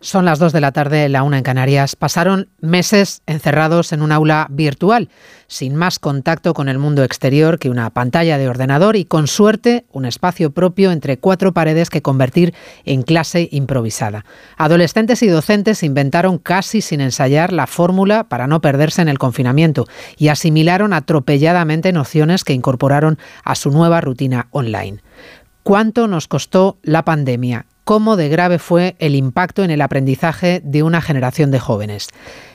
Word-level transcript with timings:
Son 0.00 0.26
las 0.26 0.38
2 0.38 0.52
de 0.52 0.60
la 0.60 0.70
tarde, 0.70 1.08
la 1.08 1.22
una 1.22 1.38
en 1.38 1.44
Canarias. 1.44 1.96
Pasaron 1.96 2.50
meses 2.60 3.22
encerrados 3.26 3.92
en 3.94 4.02
un 4.02 4.12
aula 4.12 4.46
virtual, 4.50 5.08
sin 5.46 5.74
más 5.76 5.98
contacto 5.98 6.52
con 6.52 6.68
el 6.68 6.78
mundo 6.78 7.02
exterior 7.02 7.58
que 7.58 7.70
una 7.70 7.88
pantalla 7.88 8.36
de 8.36 8.46
ordenador 8.46 8.96
y, 8.96 9.06
con 9.06 9.26
suerte, 9.26 9.86
un 9.92 10.04
espacio 10.04 10.50
propio 10.50 10.92
entre 10.92 11.16
cuatro 11.16 11.54
paredes 11.54 11.88
que 11.88 12.02
convertir 12.02 12.52
en 12.84 13.02
clase 13.02 13.48
improvisada. 13.50 14.26
Adolescentes 14.58 15.22
y 15.22 15.28
docentes 15.28 15.82
inventaron 15.82 16.36
casi 16.36 16.82
sin 16.82 17.00
ensayar 17.00 17.50
la 17.50 17.66
fórmula 17.66 18.24
para 18.24 18.46
no 18.46 18.60
perderse 18.60 19.00
en 19.00 19.08
el 19.08 19.18
confinamiento 19.18 19.86
y 20.18 20.28
asimilaron 20.28 20.92
atropelladamente 20.92 21.92
nociones 21.92 22.44
que 22.44 22.52
incorporaron 22.52 23.18
a 23.42 23.54
su 23.54 23.70
nueva 23.70 24.02
rutina 24.02 24.48
online. 24.50 24.98
¿Cuánto 25.62 26.08
nos 26.08 26.28
costó 26.28 26.76
la 26.82 27.06
pandemia? 27.06 27.64
¿Cómo 27.84 28.16
de 28.16 28.30
grave 28.30 28.58
fue 28.58 28.96
el 28.98 29.14
impacto 29.14 29.62
en 29.62 29.70
el 29.70 29.82
aprendizaje 29.82 30.62
de 30.64 30.82
una 30.82 31.02
generación 31.02 31.50
de 31.50 31.60
jóvenes? 31.60 32.08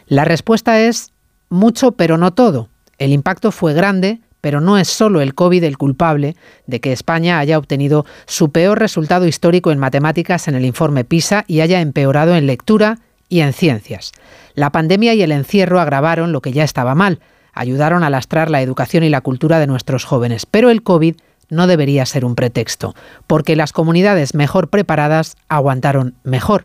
La 0.07 0.25
respuesta 0.25 0.81
es 0.81 1.11
mucho, 1.49 1.91
pero 1.91 2.17
no 2.17 2.33
todo. 2.33 2.69
El 2.97 3.11
impacto 3.11 3.51
fue 3.51 3.75
grande, 3.75 4.21
pero 4.41 4.59
no 4.59 4.79
es 4.79 4.87
solo 4.87 5.21
el 5.21 5.35
COVID 5.35 5.63
el 5.63 5.77
culpable 5.77 6.35
de 6.65 6.81
que 6.81 6.91
España 6.91 7.37
haya 7.37 7.59
obtenido 7.59 8.07
su 8.25 8.51
peor 8.51 8.79
resultado 8.79 9.27
histórico 9.27 9.71
en 9.71 9.77
matemáticas 9.77 10.47
en 10.47 10.55
el 10.55 10.65
informe 10.65 11.03
PISA 11.03 11.45
y 11.45 11.61
haya 11.61 11.79
empeorado 11.79 12.35
en 12.35 12.47
lectura 12.47 12.97
y 13.29 13.41
en 13.41 13.53
ciencias. 13.53 14.13
La 14.55 14.71
pandemia 14.71 15.13
y 15.13 15.21
el 15.21 15.31
encierro 15.31 15.79
agravaron 15.79 16.31
lo 16.31 16.41
que 16.41 16.53
ya 16.53 16.63
estaba 16.63 16.95
mal, 16.95 17.19
ayudaron 17.53 18.03
a 18.03 18.09
lastrar 18.09 18.49
la 18.49 18.63
educación 18.63 19.03
y 19.03 19.09
la 19.09 19.21
cultura 19.21 19.59
de 19.59 19.67
nuestros 19.67 20.05
jóvenes, 20.05 20.47
pero 20.47 20.71
el 20.71 20.81
COVID 20.81 21.15
no 21.49 21.67
debería 21.67 22.05
ser 22.05 22.25
un 22.25 22.35
pretexto, 22.35 22.95
porque 23.27 23.55
las 23.55 23.73
comunidades 23.73 24.33
mejor 24.33 24.69
preparadas 24.69 25.35
aguantaron 25.47 26.15
mejor. 26.23 26.63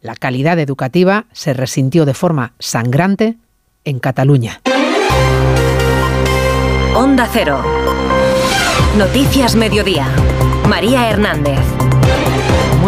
La 0.00 0.14
calidad 0.14 0.58
educativa 0.58 1.26
se 1.32 1.54
resintió 1.54 2.04
de 2.04 2.14
forma 2.14 2.52
sangrante 2.58 3.36
en 3.84 3.98
Cataluña. 3.98 4.60
Onda 6.94 7.28
Cero. 7.32 7.62
Noticias 8.96 9.54
Mediodía. 9.54 10.08
María 10.68 11.08
Hernández. 11.10 11.60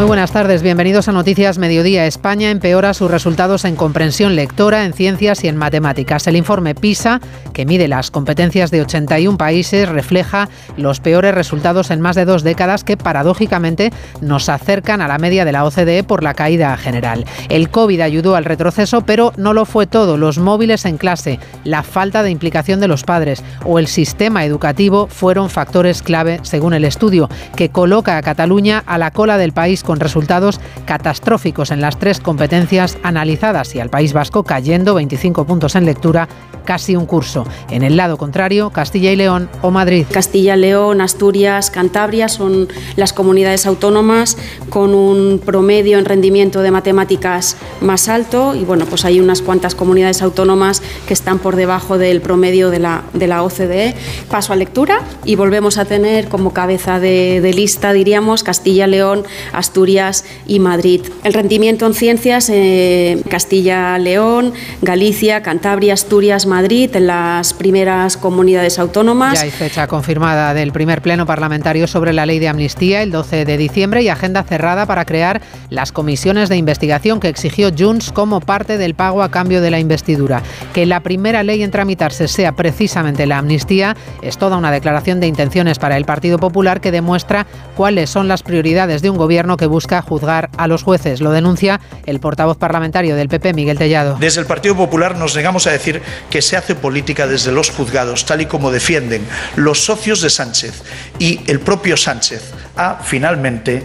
Muy 0.00 0.06
buenas 0.06 0.32
tardes, 0.32 0.62
bienvenidos 0.62 1.08
a 1.08 1.12
Noticias 1.12 1.58
Mediodía. 1.58 2.06
España 2.06 2.50
empeora 2.50 2.94
sus 2.94 3.10
resultados 3.10 3.66
en 3.66 3.76
comprensión 3.76 4.34
lectora, 4.34 4.86
en 4.86 4.94
ciencias 4.94 5.44
y 5.44 5.48
en 5.48 5.58
matemáticas. 5.58 6.26
El 6.26 6.36
informe 6.36 6.74
PISA, 6.74 7.20
que 7.52 7.66
mide 7.66 7.86
las 7.86 8.10
competencias 8.10 8.70
de 8.70 8.80
81 8.80 9.36
países, 9.36 9.86
refleja 9.90 10.48
los 10.78 11.00
peores 11.00 11.34
resultados 11.34 11.90
en 11.90 12.00
más 12.00 12.16
de 12.16 12.24
dos 12.24 12.42
décadas 12.42 12.82
que 12.82 12.96
paradójicamente 12.96 13.92
nos 14.22 14.48
acercan 14.48 15.02
a 15.02 15.08
la 15.08 15.18
media 15.18 15.44
de 15.44 15.52
la 15.52 15.66
OCDE 15.66 16.02
por 16.02 16.22
la 16.22 16.32
caída 16.32 16.74
general. 16.78 17.26
El 17.50 17.68
COVID 17.68 18.00
ayudó 18.00 18.36
al 18.36 18.46
retroceso, 18.46 19.02
pero 19.02 19.34
no 19.36 19.52
lo 19.52 19.66
fue 19.66 19.86
todo. 19.86 20.16
Los 20.16 20.38
móviles 20.38 20.86
en 20.86 20.96
clase, 20.96 21.38
la 21.64 21.82
falta 21.82 22.22
de 22.22 22.30
implicación 22.30 22.80
de 22.80 22.88
los 22.88 23.04
padres 23.04 23.44
o 23.66 23.78
el 23.78 23.86
sistema 23.86 24.46
educativo 24.46 25.08
fueron 25.08 25.50
factores 25.50 26.00
clave, 26.00 26.40
según 26.40 26.72
el 26.72 26.86
estudio, 26.86 27.28
que 27.54 27.68
coloca 27.68 28.16
a 28.16 28.22
Cataluña 28.22 28.82
a 28.86 28.96
la 28.96 29.10
cola 29.10 29.36
del 29.36 29.52
país 29.52 29.84
con 29.91 29.98
resultados 29.98 30.60
catastróficos 30.84 31.72
en 31.72 31.80
las 31.80 31.98
tres 31.98 32.20
competencias 32.20 32.96
analizadas 33.02 33.74
y 33.74 33.80
al 33.80 33.91
País 33.91 34.12
Vasco 34.12 34.44
cayendo 34.44 34.94
25 34.94 35.44
puntos 35.46 35.74
en 35.74 35.84
lectura, 35.84 36.28
casi 36.64 36.97
un 36.97 37.06
curso. 37.06 37.44
En 37.70 37.83
el 37.83 37.97
lado 37.97 38.16
contrario, 38.16 38.70
Castilla 38.70 39.11
y 39.11 39.16
León 39.16 39.48
o 39.62 39.70
Madrid. 39.70 40.06
Castilla, 40.11 40.56
León, 40.56 41.00
Asturias, 41.00 41.70
Cantabria 41.70 42.28
son 42.28 42.69
las 42.97 43.12
comunidades 43.12 43.67
autónomas 43.67 44.36
con 44.69 44.94
un 44.94 45.41
promedio 45.44 45.98
en 45.98 46.05
rendimiento 46.05 46.62
de 46.62 46.70
matemáticas 46.70 47.56
más 47.80 48.08
alto 48.08 48.55
y 48.55 48.64
bueno, 48.64 48.84
pues 48.86 49.05
hay 49.05 49.20
unas 49.20 49.42
cuantas 49.42 49.75
comunidades 49.75 50.22
autónomas 50.22 50.83
que 51.06 51.14
están 51.14 51.39
por 51.39 51.56
debajo 51.56 51.98
del 51.98 52.20
promedio 52.20 52.70
de 52.70 52.78
la, 52.78 53.02
de 53.12 53.27
la 53.27 53.42
OCDE. 53.42 53.95
Paso 54.30 54.52
a 54.52 54.57
lectura 54.57 55.01
y 55.24 55.36
volvemos 55.36 55.79
a 55.79 55.84
tener 55.84 56.29
como 56.29 56.52
cabeza 56.52 57.01
de, 57.01 57.51
lista, 57.55 57.92
diríamos, 57.92 58.45
Castilla, 58.45 58.86
León, 58.86 59.24
Asturias, 59.52 59.70
Asturias 59.80 60.24
y 60.46 60.58
Madrid. 60.58 61.01
El 61.24 61.33
rendimiento 61.33 61.86
en 61.86 61.95
ciencias, 61.95 62.51
eh, 62.52 63.23
Castilla, 63.30 63.96
León, 63.98 64.52
Galicia, 64.83 65.42
Cantabria, 65.42 65.95
Asturias, 65.95 66.45
Madrid, 66.50 66.94
en 66.96 67.06
las 67.06 67.55
primeras 67.55 68.16
comunidades 68.16 68.78
autónomas. 68.78 69.34
Ya 69.38 69.44
hay 69.44 69.50
fecha 69.52 69.86
confirmada 69.86 70.52
del 70.52 70.72
primer 70.72 71.00
pleno 71.00 71.24
parlamentario 71.24 71.86
sobre 71.86 72.12
la 72.12 72.27
ley 72.27 72.40
de 72.40 72.48
amnistía 72.48 73.02
el 73.02 73.12
12 73.12 73.44
de 73.44 73.56
diciembre 73.56 74.02
y 74.02 74.08
agenda 74.08 74.42
cerrada 74.42 74.84
para 74.84 75.05
crear 75.05 75.40
las 75.70 75.92
comisiones 75.92 76.48
de 76.48 76.56
investigación 76.56 77.20
que 77.20 77.28
exigió 77.28 77.70
Junts 77.77 78.10
como 78.10 78.40
parte 78.40 78.78
del 78.78 78.94
pago 78.94 79.22
a 79.22 79.30
cambio 79.30 79.60
de 79.60 79.70
la 79.70 79.78
investidura. 79.78 80.42
Que 80.74 80.86
la 80.86 81.00
primera 81.00 81.44
ley 81.44 81.62
en 81.62 81.70
tramitarse 81.70 82.27
sea 82.27 82.52
precisamente 82.52 83.27
la 83.27 83.39
amnistía 83.39 83.96
es 84.20 84.36
toda 84.36 84.56
una 84.56 84.72
declaración 84.72 85.20
de 85.20 85.28
intenciones 85.28 85.78
para 85.78 85.96
el 85.96 86.05
Partido 86.05 86.39
Popular 86.39 86.80
que 86.80 86.90
demuestra 86.90 87.46
cuáles 87.77 88.10
son 88.10 88.27
las 88.27 88.42
prioridades 88.42 89.02
de 89.02 89.10
un 89.10 89.16
gobierno 89.16 89.56
que 89.56 89.66
busca 89.66 90.02
juzgar 90.02 90.50
a 90.56 90.66
los 90.66 90.83
jueces. 90.83 91.20
Lo 91.20 91.30
denuncia 91.30 91.80
el 92.06 92.18
portavoz 92.18 92.58
parlamentario 92.58 93.14
del 93.14 93.28
PP, 93.28 93.55
Miguel 93.55 93.78
Tellado. 93.78 94.16
Desde 94.18 94.40
el 94.40 94.46
Partido 94.46 94.77
Popular 94.77 95.16
nos 95.16 95.36
negamos 95.36 95.68
a 95.68 95.70
decir 95.70 96.02
que 96.28 96.39
se 96.42 96.56
hace 96.56 96.74
política 96.74 97.27
desde 97.27 97.52
los 97.52 97.70
juzgados, 97.70 98.27
tal 98.27 98.40
y 98.40 98.46
como 98.46 98.70
defienden 98.70 99.27
los 99.56 99.84
socios 99.84 100.20
de 100.20 100.30
Sánchez 100.30 100.83
y 101.18 101.40
el 101.46 101.61
propio 101.61 101.96
Sánchez 101.96 102.42
ha 102.77 103.01
finalmente 103.02 103.83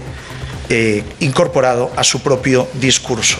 eh, 0.69 1.03
incorporado 1.19 1.91
a 1.95 2.03
su 2.03 2.21
propio 2.21 2.67
discurso. 2.73 3.37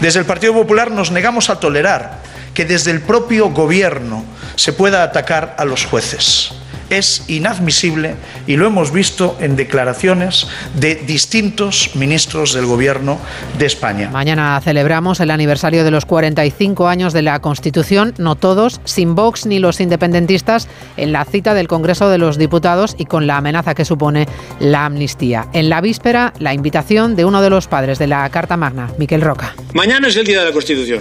Desde 0.00 0.20
el 0.20 0.26
Partido 0.26 0.52
Popular 0.54 0.90
nos 0.90 1.10
negamos 1.10 1.50
a 1.50 1.58
tolerar 1.58 2.20
que 2.54 2.64
desde 2.64 2.90
el 2.90 3.00
propio 3.00 3.50
Gobierno 3.50 4.24
se 4.56 4.72
pueda 4.72 5.02
atacar 5.02 5.54
a 5.58 5.64
los 5.64 5.84
jueces 5.84 6.52
es 6.90 7.24
inadmisible 7.28 8.16
y 8.46 8.56
lo 8.56 8.66
hemos 8.66 8.92
visto 8.92 9.36
en 9.40 9.56
declaraciones 9.56 10.46
de 10.74 10.96
distintos 10.96 11.90
ministros 11.94 12.52
del 12.52 12.66
Gobierno 12.66 13.18
de 13.58 13.66
España. 13.66 14.10
Mañana 14.10 14.60
celebramos 14.62 15.20
el 15.20 15.30
aniversario 15.30 15.84
de 15.84 15.90
los 15.90 16.04
45 16.04 16.88
años 16.88 17.12
de 17.12 17.22
la 17.22 17.40
Constitución, 17.40 18.14
no 18.18 18.34
todos, 18.34 18.80
sin 18.84 19.14
Vox 19.14 19.46
ni 19.46 19.58
los 19.58 19.80
independentistas, 19.80 20.68
en 20.96 21.12
la 21.12 21.24
cita 21.24 21.54
del 21.54 21.68
Congreso 21.68 22.08
de 22.08 22.18
los 22.18 22.36
Diputados 22.36 22.94
y 22.98 23.06
con 23.06 23.26
la 23.26 23.36
amenaza 23.36 23.74
que 23.74 23.84
supone 23.84 24.26
la 24.58 24.84
amnistía. 24.86 25.48
En 25.52 25.68
la 25.70 25.80
víspera, 25.80 26.34
la 26.38 26.54
invitación 26.54 27.16
de 27.16 27.24
uno 27.24 27.40
de 27.40 27.50
los 27.50 27.68
padres 27.68 27.98
de 27.98 28.08
la 28.08 28.28
Carta 28.30 28.56
Magna, 28.56 28.90
Miquel 28.98 29.22
Roca. 29.22 29.54
Mañana 29.72 30.08
es 30.08 30.16
el 30.16 30.26
Día 30.26 30.40
de 30.40 30.46
la 30.46 30.52
Constitución. 30.52 31.00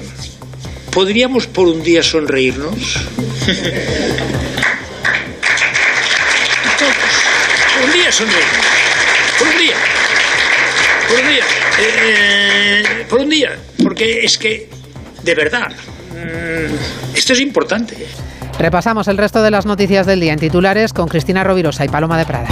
¿Podríamos 0.92 1.48
por 1.48 1.68
un 1.68 1.84
día 1.84 2.02
sonreírnos? 2.02 2.98
Por 8.09 9.47
un 9.47 9.58
día. 9.59 9.75
Por 11.08 11.20
un 11.20 11.28
día. 11.30 11.44
Eh, 11.80 13.06
por 13.08 13.20
un 13.20 13.30
día. 13.30 13.52
Porque 13.84 14.25
es 14.25 14.36
que, 14.40 14.68
de 15.22 15.36
verdad, 15.36 15.68
mm, 15.70 17.16
esto 17.16 17.34
es 17.34 17.40
importante. 17.40 18.08
Repasamos 18.58 19.08
el 19.09 19.18
resto 19.20 19.44
de 19.44 19.52
las 19.52 19.68
noticias 19.68 20.08
del 20.08 20.22
día 20.22 20.34
en 20.34 20.40
titulares 20.40 20.92
con 20.92 21.08
Cristina 21.08 21.44
Rovirosa 21.44 21.86
y 21.86 21.90
Paloma 21.90 22.18
de 22.18 22.25
Prada. 22.25 22.47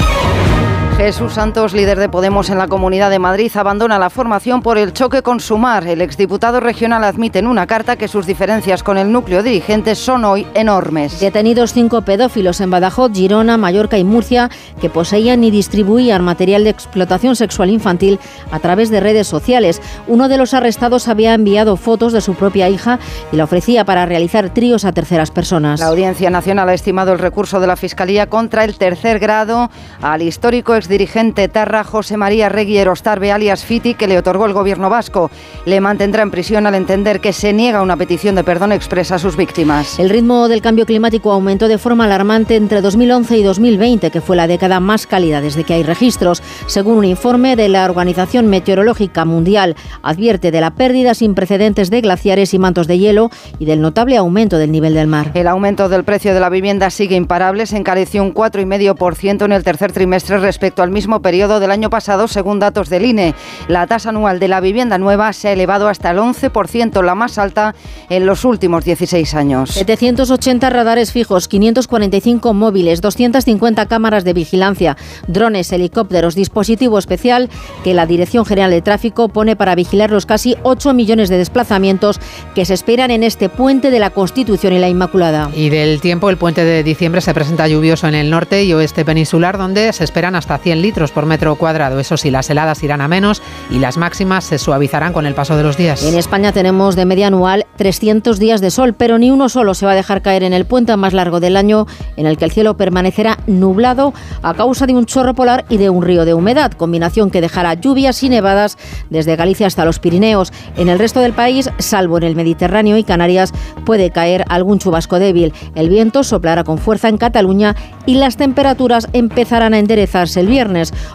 Jesús 0.97 1.33
Santos, 1.33 1.75
líder 1.75 1.99
de 1.99 2.09
Podemos 2.09 2.49
en 2.49 2.57
la 2.57 2.67
Comunidad 2.67 3.11
de 3.11 3.19
Madrid, 3.19 3.51
abandona 3.53 3.99
la 3.99 4.09
formación 4.09 4.63
por 4.63 4.79
el 4.79 4.93
choque 4.93 5.21
con 5.21 5.39
Sumar. 5.39 5.85
El 5.85 6.01
exdiputado 6.01 6.59
regional 6.59 7.03
admite 7.03 7.37
en 7.37 7.45
una 7.45 7.67
carta 7.67 7.97
que 7.97 8.07
sus 8.07 8.25
diferencias 8.25 8.81
con 8.81 8.97
el 8.97 9.11
núcleo 9.11 9.43
dirigente 9.43 9.93
son 9.93 10.25
hoy 10.25 10.47
enormes. 10.55 11.19
Detenidos 11.19 11.73
cinco 11.73 12.01
pedófilos 12.01 12.61
en 12.61 12.71
Badajoz, 12.71 13.11
Girona, 13.13 13.57
Mallorca 13.57 13.99
y 13.99 14.03
Murcia 14.03 14.49
que 14.81 14.89
poseían 14.89 15.43
y 15.43 15.51
distribuían 15.51 16.23
material 16.23 16.63
de 16.63 16.71
explotación 16.71 17.35
sexual 17.35 17.69
infantil 17.69 18.19
a 18.49 18.57
través 18.57 18.89
de 18.89 18.99
redes 18.99 19.27
sociales. 19.27 19.83
Uno 20.07 20.27
de 20.27 20.39
los 20.39 20.55
arrestados 20.55 21.07
había 21.07 21.35
enviado 21.35 21.77
fotos 21.77 22.11
de 22.11 22.21
su 22.21 22.33
propia 22.33 22.69
hija 22.69 22.97
y 23.31 23.35
la 23.35 23.43
ofrecía 23.43 23.85
para 23.85 24.07
realizar 24.07 24.49
tríos 24.49 24.83
a 24.83 24.93
terceras 24.93 25.29
personas. 25.29 25.79
La 25.79 25.87
Audiencia 25.87 26.31
Nacional 26.31 26.69
ha 26.69 26.73
estimado 26.73 27.13
el 27.13 27.19
recurso 27.19 27.59
de 27.59 27.67
la 27.67 27.75
Fiscalía 27.75 28.25
contra 28.25 28.63
el 28.63 28.79
tercer 28.79 29.19
grado 29.19 29.69
al 30.01 30.23
histórico 30.23 30.75
ex 30.75 30.86
dirigente 30.87 31.47
Tarra 31.47 31.83
José 31.83 32.17
María 32.17 32.49
Regui 32.49 32.77
Erostarbe 32.77 33.31
alias 33.31 33.63
Fiti 33.63 33.93
que 33.93 34.07
le 34.07 34.17
otorgó 34.17 34.45
el 34.45 34.53
gobierno 34.53 34.89
vasco. 34.89 35.31
Le 35.65 35.81
mantendrá 35.81 36.23
en 36.23 36.31
prisión 36.31 36.67
al 36.67 36.75
entender 36.75 37.19
que 37.19 37.33
se 37.33 37.53
niega 37.53 37.81
una 37.81 37.97
petición 37.97 38.35
de 38.35 38.43
perdón 38.43 38.71
expresa 38.71 39.15
a 39.15 39.19
sus 39.19 39.35
víctimas. 39.35 39.99
El 39.99 40.09
ritmo 40.09 40.47
del 40.47 40.61
cambio 40.61 40.85
climático 40.85 41.31
aumentó 41.31 41.67
de 41.67 41.77
forma 41.77 42.05
alarmante 42.05 42.55
entre 42.55 42.81
2011 42.81 43.37
y 43.37 43.43
2020, 43.43 44.11
que 44.11 44.21
fue 44.21 44.35
la 44.35 44.47
década 44.47 44.79
más 44.79 45.07
cálida 45.07 45.41
desde 45.41 45.63
que 45.63 45.73
hay 45.73 45.83
registros. 45.83 46.41
Según 46.65 46.97
un 46.97 47.05
informe 47.05 47.55
de 47.55 47.69
la 47.69 47.85
Organización 47.85 48.47
Meteorológica 48.47 49.25
Mundial, 49.25 49.75
advierte 50.01 50.51
de 50.51 50.61
la 50.61 50.71
pérdida 50.71 51.13
sin 51.13 51.35
precedentes 51.35 51.89
de 51.89 52.01
glaciares 52.01 52.53
y 52.53 52.59
mantos 52.59 52.87
de 52.87 52.97
hielo 52.97 53.29
y 53.59 53.65
del 53.65 53.81
notable 53.81 54.17
aumento 54.17 54.57
del 54.57 54.71
nivel 54.71 54.93
del 54.93 55.07
mar. 55.07 55.31
El 55.33 55.47
aumento 55.47 55.89
del 55.89 56.03
precio 56.03 56.33
de 56.33 56.39
la 56.39 56.49
vivienda 56.49 56.89
sigue 56.89 57.15
imparable, 57.15 57.65
se 57.65 57.77
encareció 57.77 58.23
un 58.23 58.33
4,5% 58.33 59.45
en 59.45 59.51
el 59.51 59.63
tercer 59.63 59.91
trimestre 59.91 60.37
respecto 60.37 60.76
respecto 60.77 60.83
al 60.83 60.91
mismo 60.91 61.21
periodo 61.21 61.59
del 61.59 61.71
año 61.71 61.89
pasado, 61.89 62.27
según 62.27 62.59
datos 62.59 62.89
del 62.89 63.05
INE. 63.05 63.33
La 63.67 63.87
tasa 63.87 64.09
anual 64.09 64.39
de 64.39 64.47
la 64.47 64.59
vivienda 64.59 64.97
nueva 64.97 65.33
se 65.33 65.47
ha 65.47 65.53
elevado 65.53 65.87
hasta 65.87 66.11
el 66.11 66.17
11%, 66.17 67.03
la 67.03 67.15
más 67.15 67.37
alta 67.37 67.73
en 68.09 68.25
los 68.25 68.45
últimos 68.45 68.85
16 68.85 69.33
años. 69.33 69.71
780 69.71 70.69
radares 70.69 71.11
fijos, 71.11 71.47
545 71.47 72.53
móviles, 72.53 73.01
250 73.01 73.87
cámaras 73.87 74.23
de 74.23 74.33
vigilancia, 74.33 74.97
drones, 75.27 75.71
helicópteros, 75.71 76.35
dispositivo 76.35 76.99
especial 76.99 77.49
que 77.83 77.93
la 77.93 78.05
Dirección 78.05 78.45
General 78.45 78.69
de 78.69 78.81
Tráfico 78.81 79.29
pone 79.29 79.55
para 79.55 79.73
vigilar 79.73 80.11
los 80.11 80.25
casi 80.25 80.55
8 80.63 80.93
millones 80.93 81.29
de 81.29 81.37
desplazamientos 81.37 82.19
que 82.53 82.65
se 82.65 82.73
esperan 82.73 83.09
en 83.09 83.23
este 83.23 83.49
puente 83.49 83.89
de 83.89 83.99
la 83.99 84.11
Constitución 84.11 84.73
y 84.73 84.79
la 84.79 84.89
Inmaculada. 84.89 85.49
Y 85.55 85.69
del 85.69 86.01
tiempo, 86.01 86.29
el 86.29 86.37
puente 86.37 86.63
de 86.63 86.83
diciembre 86.83 87.21
se 87.21 87.33
presenta 87.33 87.67
lluvioso 87.67 88.07
en 88.07 88.15
el 88.15 88.29
norte 88.29 88.63
y 88.63 88.73
oeste 88.73 89.05
peninsular, 89.05 89.57
donde 89.57 89.91
se 89.93 90.03
esperan 90.03 90.35
hasta 90.35 90.57
100 90.67 90.81
litros 90.81 91.11
por 91.13 91.25
metro 91.25 91.55
cuadrado. 91.55 91.97
Eso 91.97 92.17
sí, 92.17 92.29
las 92.29 92.49
heladas 92.49 92.83
irán 92.83 92.99
a 92.99 93.07
menos 93.07 93.41
y 93.69 93.79
las 93.79 93.95
máximas 93.95 94.43
se 94.43 94.57
suavizarán 94.57 95.13
con 95.13 95.25
el 95.25 95.33
paso 95.33 95.55
de 95.55 95.63
los 95.63 95.77
días. 95.77 96.03
En 96.03 96.17
España 96.17 96.51
tenemos 96.51 96.97
de 96.97 97.05
media 97.05 97.27
anual 97.27 97.65
300 97.77 98.37
días 98.37 98.59
de 98.59 98.69
sol, 98.69 98.93
pero 98.93 99.17
ni 99.17 99.31
uno 99.31 99.47
solo 99.47 99.73
se 99.75 99.85
va 99.85 99.93
a 99.93 99.95
dejar 99.95 100.21
caer 100.21 100.43
en 100.43 100.51
el 100.51 100.65
puente 100.65 100.97
más 100.97 101.13
largo 101.13 101.39
del 101.39 101.55
año, 101.55 101.87
en 102.17 102.25
el 102.25 102.37
que 102.37 102.43
el 102.43 102.51
cielo 102.51 102.75
permanecerá 102.75 103.37
nublado 103.47 104.13
a 104.41 104.55
causa 104.55 104.85
de 104.85 104.93
un 104.93 105.05
chorro 105.05 105.35
polar 105.35 105.63
y 105.69 105.77
de 105.77 105.89
un 105.89 106.03
río 106.03 106.25
de 106.25 106.33
humedad, 106.33 106.73
combinación 106.73 107.31
que 107.31 107.39
dejará 107.39 107.75
lluvias 107.75 108.21
y 108.23 108.27
nevadas 108.27 108.77
desde 109.09 109.37
Galicia 109.37 109.67
hasta 109.67 109.85
los 109.85 109.99
Pirineos. 109.99 110.51
En 110.75 110.89
el 110.89 110.99
resto 110.99 111.21
del 111.21 111.31
país, 111.31 111.69
salvo 111.77 112.17
en 112.17 112.23
el 112.23 112.35
Mediterráneo 112.35 112.97
y 112.97 113.05
Canarias, 113.05 113.53
puede 113.85 114.11
caer 114.11 114.43
algún 114.49 114.79
chubasco 114.79 115.17
débil. 115.17 115.53
El 115.75 115.87
viento 115.87 116.25
soplará 116.25 116.65
con 116.65 116.77
fuerza 116.77 117.07
en 117.07 117.17
Cataluña 117.17 117.73
y 118.05 118.15
las 118.15 118.35
temperaturas 118.35 119.07
empezarán 119.13 119.73
a 119.73 119.79
enderezarse 119.79 120.41
el 120.41 120.47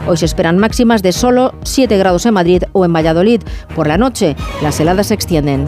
Hoy 0.06 0.17
se 0.17 0.25
esperan 0.25 0.56
máximas 0.59 1.03
de 1.03 1.11
solo 1.11 1.53
7 1.65 1.99
grados 1.99 2.27
en 2.27 2.35
Madrid 2.35 2.62
o 2.73 2.85
en 2.85 2.93
Valladolid. 2.93 3.43
Por 3.75 3.89
la 3.89 3.99
noche, 3.99 4.37
las 4.62 4.79
heladas 4.79 5.09
se 5.09 5.15
extienden. 5.15 5.67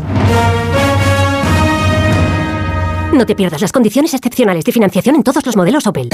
No 3.12 3.26
te 3.26 3.34
pierdas 3.34 3.60
las 3.60 3.72
condiciones 3.72 4.14
excepcionales 4.14 4.64
de 4.64 4.70
financiación 4.70 5.16
en 5.16 5.24
todos 5.24 5.44
los 5.44 5.56
modelos 5.56 5.88
Opel. 5.88 6.08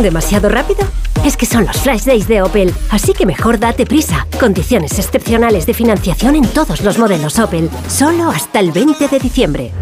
¿Demasiado 0.00 0.48
rápido? 0.48 0.80
Es 1.26 1.36
que 1.36 1.44
son 1.44 1.66
los 1.66 1.76
flash 1.76 2.04
days 2.04 2.26
de 2.26 2.40
Opel, 2.40 2.72
así 2.90 3.12
que 3.12 3.26
mejor 3.26 3.58
date 3.58 3.84
prisa. 3.84 4.26
Condiciones 4.40 4.98
excepcionales 4.98 5.66
de 5.66 5.74
financiación 5.74 6.36
en 6.36 6.46
todos 6.46 6.82
los 6.82 6.98
modelos 6.98 7.38
Opel, 7.38 7.68
solo 7.88 8.30
hasta 8.30 8.60
el 8.60 8.72
20 8.72 9.08
de 9.08 9.18
diciembre. 9.18 9.72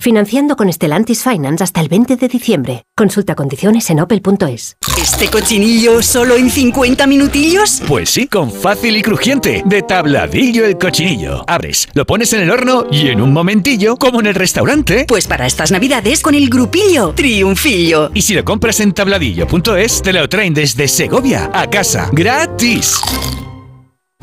Financiando 0.00 0.56
con 0.56 0.72
Stellantis 0.72 1.22
Finance 1.22 1.62
hasta 1.62 1.82
el 1.82 1.88
20 1.88 2.16
de 2.16 2.28
diciembre. 2.28 2.84
Consulta 2.96 3.34
condiciones 3.34 3.90
en 3.90 4.00
opel.es. 4.00 4.78
¿Este 5.00 5.28
cochinillo 5.28 6.02
solo 6.02 6.36
en 6.36 6.48
50 6.48 7.06
minutillos? 7.06 7.82
Pues 7.86 8.08
sí, 8.08 8.26
con 8.26 8.50
fácil 8.50 8.96
y 8.96 9.02
crujiente. 9.02 9.62
De 9.66 9.82
tabladillo 9.82 10.64
el 10.64 10.78
cochinillo. 10.78 11.44
Abres, 11.46 11.86
lo 11.92 12.06
pones 12.06 12.32
en 12.32 12.40
el 12.40 12.50
horno 12.50 12.86
y 12.90 13.08
en 13.08 13.20
un 13.20 13.32
momentillo, 13.34 13.96
como 13.96 14.20
en 14.20 14.26
el 14.26 14.34
restaurante. 14.34 15.04
Pues 15.06 15.26
para 15.26 15.46
estas 15.46 15.70
navidades 15.70 16.22
con 16.22 16.34
el 16.34 16.48
grupillo 16.48 17.12
Triunfillo. 17.14 18.10
Y 18.14 18.22
si 18.22 18.32
lo 18.32 18.42
compras 18.42 18.80
en 18.80 18.92
tabladillo.es, 18.92 20.00
te 20.00 20.14
lo 20.14 20.26
traen 20.30 20.54
desde 20.54 20.88
Segovia 20.88 21.50
a 21.52 21.68
casa. 21.68 22.08
¡Gratis! 22.12 22.98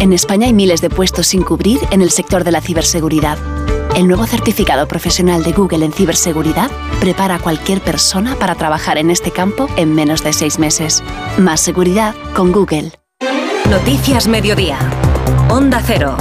En 0.00 0.12
España 0.12 0.46
hay 0.46 0.52
miles 0.52 0.80
de 0.80 0.90
puestos 0.90 1.26
sin 1.26 1.42
cubrir 1.42 1.80
en 1.90 2.02
el 2.02 2.10
sector 2.10 2.44
de 2.44 2.52
la 2.52 2.60
ciberseguridad. 2.60 3.36
El 3.96 4.06
nuevo 4.06 4.26
certificado 4.26 4.86
profesional 4.86 5.42
de 5.42 5.52
Google 5.52 5.84
en 5.84 5.92
ciberseguridad 5.92 6.70
prepara 7.00 7.36
a 7.36 7.38
cualquier 7.40 7.80
persona 7.80 8.36
para 8.36 8.54
trabajar 8.54 8.96
en 8.96 9.10
este 9.10 9.32
campo 9.32 9.66
en 9.76 9.96
menos 9.96 10.22
de 10.22 10.32
seis 10.32 10.60
meses. 10.60 11.02
Más 11.36 11.60
seguridad 11.60 12.14
con 12.32 12.52
Google. 12.52 12.92
Noticias 13.68 14.28
Mediodía. 14.28 14.78
Onda 15.50 15.82
Cero. 15.84 16.16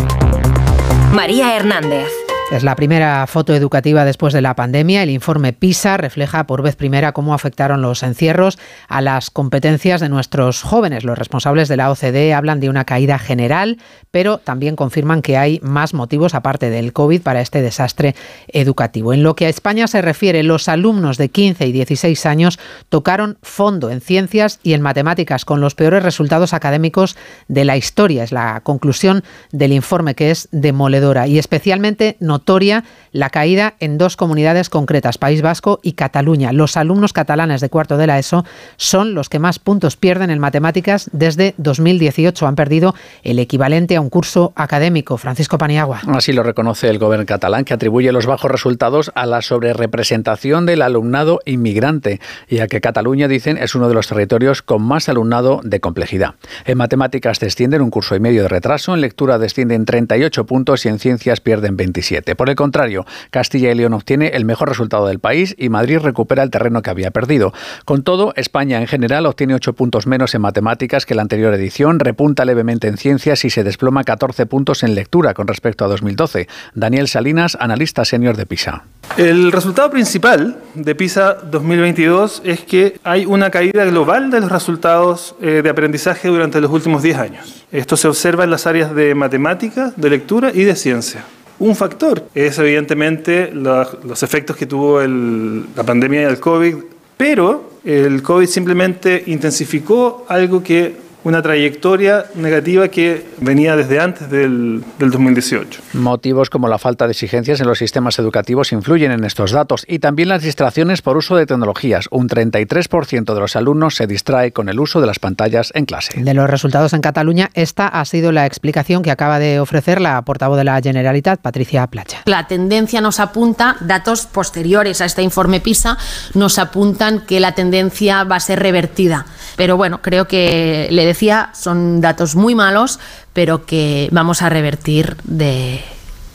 María 1.13 1.55
Hernández. 1.55 2.26
Es 2.49 2.63
la 2.63 2.77
primera 2.77 3.27
foto 3.27 3.53
educativa 3.53 4.05
después 4.05 4.33
de 4.33 4.41
la 4.41 4.55
pandemia. 4.55 5.03
El 5.03 5.09
informe 5.09 5.51
PISA 5.51 5.97
refleja 5.97 6.47
por 6.47 6.61
vez 6.61 6.77
primera 6.77 7.11
cómo 7.11 7.33
afectaron 7.33 7.81
los 7.81 8.03
encierros 8.03 8.57
a 8.87 9.01
las 9.01 9.29
competencias 9.29 9.99
de 9.99 10.07
nuestros 10.07 10.61
jóvenes. 10.61 11.03
Los 11.03 11.17
responsables 11.17 11.67
de 11.67 11.75
la 11.75 11.91
OCDE 11.91 12.33
hablan 12.33 12.61
de 12.61 12.69
una 12.69 12.85
caída 12.85 13.19
general, 13.19 13.79
pero 14.11 14.37
también 14.37 14.77
confirman 14.77 15.21
que 15.21 15.35
hay 15.35 15.59
más 15.61 15.93
motivos 15.93 16.35
aparte 16.35 16.69
del 16.69 16.93
COVID 16.93 17.21
para 17.21 17.41
este 17.41 17.61
desastre 17.61 18.15
educativo. 18.47 19.11
En 19.11 19.23
lo 19.23 19.35
que 19.35 19.47
a 19.47 19.49
España 19.49 19.85
se 19.87 20.01
refiere, 20.01 20.41
los 20.41 20.69
alumnos 20.69 21.17
de 21.17 21.27
15 21.27 21.67
y 21.67 21.73
16 21.73 22.25
años 22.25 22.59
tocaron 22.87 23.39
fondo 23.41 23.89
en 23.89 23.99
ciencias 23.99 24.61
y 24.63 24.71
en 24.71 24.81
matemáticas 24.81 25.43
con 25.43 25.59
los 25.59 25.75
peores 25.75 26.01
resultados 26.01 26.53
académicos 26.53 27.17
de 27.49 27.65
la 27.65 27.75
historia. 27.75 28.23
Es 28.23 28.31
la 28.31 28.61
conclusión 28.61 29.25
del 29.51 29.73
informe 29.73 30.15
que 30.15 30.31
es 30.31 30.47
demoledora 30.53 31.27
y 31.27 31.39
especialmente 31.39 32.15
notoria 32.37 32.83
la 33.11 33.31
caída 33.31 33.73
en 33.79 33.97
dos 33.97 34.15
comunidades 34.15 34.69
concretas, 34.69 35.17
País 35.17 35.41
Vasco 35.41 35.79
y 35.81 35.93
Cataluña. 35.93 36.53
Los 36.53 36.77
alumnos 36.77 37.13
catalanes 37.13 37.61
de 37.61 37.69
cuarto 37.69 37.97
de 37.97 38.05
la 38.05 38.19
ESO 38.19 38.45
son 38.75 39.15
los 39.15 39.27
que 39.27 39.39
más 39.39 39.57
puntos 39.57 39.95
pierden 39.95 40.29
en 40.29 40.37
matemáticas 40.37 41.09
desde 41.13 41.55
2018. 41.57 42.45
Han 42.45 42.55
perdido 42.55 42.93
el 43.23 43.39
equivalente 43.39 43.95
a 43.95 44.01
un 44.01 44.11
curso 44.11 44.53
académico. 44.55 45.17
Francisco 45.17 45.57
Paniagua. 45.57 46.01
Así 46.07 46.31
lo 46.31 46.43
reconoce 46.43 46.89
el 46.89 46.99
gobierno 46.99 47.25
catalán, 47.25 47.65
que 47.65 47.73
atribuye 47.73 48.11
los 48.11 48.27
bajos 48.27 48.51
resultados 48.51 49.11
a 49.15 49.25
la 49.25 49.41
sobrerepresentación 49.41 50.67
del 50.67 50.83
alumnado 50.83 51.39
inmigrante 51.45 52.19
y 52.47 52.59
a 52.59 52.67
que 52.67 52.81
Cataluña, 52.81 53.27
dicen, 53.27 53.57
es 53.57 53.73
uno 53.73 53.87
de 53.87 53.95
los 53.95 54.07
territorios 54.07 54.61
con 54.61 54.83
más 54.83 55.09
alumnado 55.09 55.61
de 55.63 55.79
complejidad. 55.79 56.35
En 56.65 56.77
matemáticas 56.77 57.39
descienden 57.39 57.81
un 57.81 57.89
curso 57.89 58.15
y 58.15 58.19
medio 58.19 58.43
de 58.43 58.47
retraso, 58.47 58.93
en 58.93 59.01
lectura 59.01 59.39
descienden 59.39 59.85
38 59.85 60.45
puntos 60.45 60.85
y 60.85 60.89
en 60.89 60.99
ciencias 60.99 61.41
pierden 61.41 61.77
27. 61.77 62.26
Por 62.35 62.49
el 62.49 62.55
contrario, 62.55 63.05
Castilla 63.31 63.71
y 63.71 63.75
León 63.75 63.93
obtiene 63.93 64.27
el 64.33 64.45
mejor 64.45 64.69
resultado 64.69 65.07
del 65.07 65.19
país 65.19 65.55
y 65.57 65.69
Madrid 65.69 65.99
recupera 65.99 66.43
el 66.43 66.49
terreno 66.49 66.81
que 66.81 66.89
había 66.89 67.11
perdido. 67.11 67.53
Con 67.85 68.03
todo, 68.03 68.33
España 68.35 68.79
en 68.79 68.87
general 68.87 69.25
obtiene 69.25 69.55
8 69.55 69.73
puntos 69.73 70.07
menos 70.07 70.35
en 70.35 70.41
matemáticas 70.41 71.05
que 71.05 71.15
la 71.15 71.21
anterior 71.21 71.53
edición, 71.53 71.99
repunta 71.99 72.45
levemente 72.45 72.87
en 72.87 72.97
ciencias 72.97 73.45
y 73.45 73.49
se 73.49 73.63
desploma 73.63 74.03
14 74.03 74.45
puntos 74.45 74.83
en 74.83 74.95
lectura 74.95 75.33
con 75.33 75.47
respecto 75.47 75.85
a 75.85 75.87
2012. 75.87 76.47
Daniel 76.73 77.07
Salinas, 77.07 77.57
analista 77.59 78.05
senior 78.05 78.37
de 78.37 78.45
PISA. 78.45 78.83
El 79.17 79.51
resultado 79.51 79.89
principal 79.89 80.57
de 80.75 80.95
PISA 80.95 81.35
2022 81.49 82.41
es 82.43 82.61
que 82.61 82.99
hay 83.03 83.25
una 83.25 83.49
caída 83.49 83.85
global 83.85 84.29
de 84.29 84.41
los 84.41 84.51
resultados 84.51 85.35
eh, 85.41 85.61
de 85.63 85.69
aprendizaje 85.69 86.27
durante 86.27 86.61
los 86.61 86.71
últimos 86.71 87.01
10 87.01 87.17
años. 87.17 87.65
Esto 87.71 87.97
se 87.97 88.07
observa 88.07 88.43
en 88.43 88.51
las 88.51 88.67
áreas 88.67 88.93
de 88.93 89.15
matemática, 89.15 89.93
de 89.95 90.09
lectura 90.09 90.51
y 90.53 90.63
de 90.63 90.75
ciencia. 90.75 91.23
Un 91.59 91.75
factor. 91.75 92.23
Es 92.35 92.59
evidentemente 92.59 93.51
los 93.53 94.23
efectos 94.23 94.55
que 94.55 94.65
tuvo 94.65 95.01
la 95.01 95.83
pandemia 95.83 96.27
del 96.27 96.39
COVID, 96.39 96.75
pero 97.17 97.71
el 97.83 98.21
COVID 98.21 98.47
simplemente 98.47 99.23
intensificó 99.27 100.25
algo 100.27 100.61
que 100.61 101.06
una 101.27 101.41
trayectoria 101.41 102.25
negativa 102.35 102.87
que 102.87 103.25
venía 103.41 103.75
desde 103.75 103.99
antes 103.99 104.29
del, 104.29 104.81
del, 104.97 105.11
2018. 105.11 105.81
Motivos 105.91 106.49
como 106.49 106.69
la 106.69 106.77
falta 106.77 107.05
de 107.05 107.11
exigencias 107.11 107.59
en 107.59 107.67
los 107.67 107.79
sistemas 107.79 108.17
educativos 108.17 108.71
influyen 108.71 109.11
en 109.11 109.25
estos 109.25 109.51
datos 109.51 109.83
y 109.89 109.99
también 109.99 110.29
las 110.29 110.41
distracciones 110.41 111.01
por 111.01 111.17
uso 111.17 111.35
de 111.35 111.45
tecnologías. 111.45 112.07
Un 112.11 112.29
33% 112.29 113.33
de 113.33 113.39
los 113.41 113.57
alumnos 113.57 113.95
se 113.95 114.07
distrae 114.07 114.53
con 114.53 114.69
el 114.69 114.79
uso 114.79 115.01
de 115.01 115.07
las 115.07 115.19
pantallas 115.19 115.73
en 115.75 115.83
clase. 115.83 116.17
De 116.17 116.33
los 116.33 116.49
resultados 116.49 116.93
en 116.93 117.01
Cataluña, 117.01 117.49
esta 117.55 117.89
ha 117.89 118.05
sido 118.05 118.31
la 118.31 118.45
explicación 118.45 119.03
que 119.03 119.11
acaba 119.11 119.37
de 119.37 119.59
ofrecer 119.59 119.99
la 119.99 120.21
portavoz 120.21 120.57
de 120.57 120.63
la 120.63 120.79
Generalitat, 120.81 121.41
Patricia 121.41 121.87
Placha. 121.87 122.21
La 122.23 122.47
tendencia 122.47 123.01
nos 123.01 123.19
apunta, 123.19 123.75
datos 123.81 124.27
posteriores 124.27 125.01
a 125.01 125.05
este 125.05 125.23
informe 125.23 125.59
PISA, 125.59 125.97
nos 126.35 126.57
apuntan 126.57 127.19
que 127.19 127.41
la 127.41 127.53
tendencia 127.53 128.23
va 128.23 128.37
a 128.37 128.39
ser 128.39 128.59
revertida. 128.59 129.25
Pero 129.57 129.75
bueno, 129.75 130.01
creo 130.01 130.25
que 130.25 130.87
le 130.91 131.05
son 131.53 132.01
datos 132.01 132.35
muy 132.35 132.55
malos, 132.55 132.99
pero 133.33 133.65
que 133.65 134.09
vamos 134.11 134.41
a 134.41 134.49
revertir 134.49 135.17
de, 135.23 135.83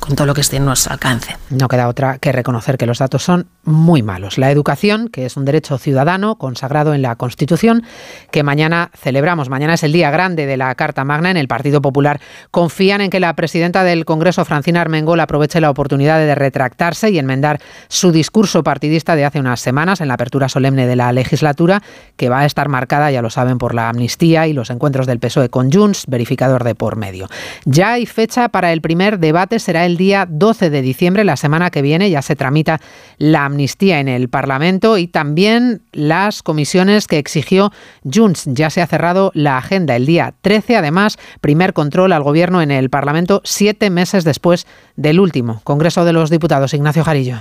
con 0.02 0.16
todo 0.16 0.26
lo 0.26 0.34
que 0.34 0.40
esté 0.40 0.56
en 0.56 0.64
nuestro 0.64 0.92
alcance. 0.92 1.36
No 1.48 1.68
queda 1.68 1.86
otra 1.86 2.18
que 2.18 2.32
reconocer 2.32 2.76
que 2.76 2.86
los 2.86 2.98
datos 2.98 3.22
son 3.22 3.46
muy 3.62 4.02
malos. 4.02 4.36
La 4.36 4.50
educación, 4.50 5.06
que 5.06 5.26
es 5.26 5.36
un 5.36 5.44
derecho 5.44 5.78
ciudadano 5.78 6.38
consagrado 6.38 6.92
en 6.92 7.02
la 7.02 7.14
Constitución, 7.14 7.84
que 8.32 8.42
mañana 8.42 8.90
celebramos. 8.96 9.48
Mañana 9.48 9.74
es 9.74 9.84
el 9.84 9.92
día 9.92 10.10
grande 10.10 10.46
de 10.46 10.56
la 10.56 10.74
Carta 10.74 11.04
Magna 11.04 11.30
en 11.30 11.36
el 11.36 11.46
Partido 11.46 11.80
Popular. 11.80 12.20
Confían 12.50 13.00
en 13.00 13.10
que 13.10 13.20
la 13.20 13.36
presidenta 13.36 13.84
del 13.84 14.04
Congreso, 14.04 14.44
Francina 14.44 14.80
Armengol, 14.80 15.20
aproveche 15.20 15.60
la 15.60 15.70
oportunidad 15.70 16.18
de 16.18 16.34
retractarse 16.34 17.10
y 17.10 17.20
enmendar 17.20 17.60
su 17.86 18.10
discurso 18.10 18.64
partidista 18.64 19.14
de 19.14 19.24
hace 19.24 19.38
unas 19.38 19.60
semanas 19.60 20.00
en 20.00 20.08
la 20.08 20.14
apertura 20.14 20.48
solemne 20.48 20.88
de 20.88 20.96
la 20.96 21.12
legislatura, 21.12 21.80
que 22.16 22.28
va 22.28 22.40
a 22.40 22.46
estar 22.46 22.68
marcada, 22.68 23.12
ya 23.12 23.22
lo 23.22 23.30
saben, 23.30 23.58
por 23.58 23.72
la 23.72 23.88
amnistía 23.88 24.48
y 24.48 24.52
los 24.52 24.70
encuentros 24.70 25.06
del 25.06 25.20
PSOE 25.20 25.48
con 25.48 25.70
Junts, 25.70 26.06
verificador 26.08 26.64
de 26.64 26.74
por 26.74 26.96
medio. 26.96 27.28
Ya 27.66 27.92
hay 27.92 28.06
fecha 28.06 28.48
para 28.48 28.72
el 28.72 28.80
primer 28.80 29.20
debate, 29.20 29.60
será 29.60 29.86
el 29.86 29.91
el 29.92 29.98
día 29.98 30.26
12 30.28 30.70
de 30.70 30.80
diciembre, 30.80 31.22
la 31.22 31.36
semana 31.36 31.70
que 31.70 31.82
viene, 31.82 32.08
ya 32.08 32.22
se 32.22 32.34
tramita 32.34 32.80
la 33.18 33.44
amnistía 33.44 34.00
en 34.00 34.08
el 34.08 34.30
Parlamento 34.30 34.96
y 34.96 35.06
también 35.06 35.82
las 35.92 36.42
comisiones 36.42 37.06
que 37.06 37.18
exigió 37.18 37.72
Junts. 38.10 38.44
Ya 38.46 38.70
se 38.70 38.80
ha 38.80 38.86
cerrado 38.86 39.32
la 39.34 39.58
agenda 39.58 39.94
el 39.94 40.06
día 40.06 40.34
13, 40.40 40.76
además, 40.76 41.18
primer 41.42 41.74
control 41.74 42.12
al 42.12 42.22
Gobierno 42.22 42.62
en 42.62 42.70
el 42.70 42.88
Parlamento 42.88 43.42
siete 43.44 43.90
meses 43.90 44.24
después 44.24 44.66
del 44.96 45.20
último 45.20 45.60
Congreso 45.64 46.06
de 46.06 46.14
los 46.14 46.30
Diputados. 46.30 46.72
Ignacio 46.72 47.04
Jarillo. 47.04 47.36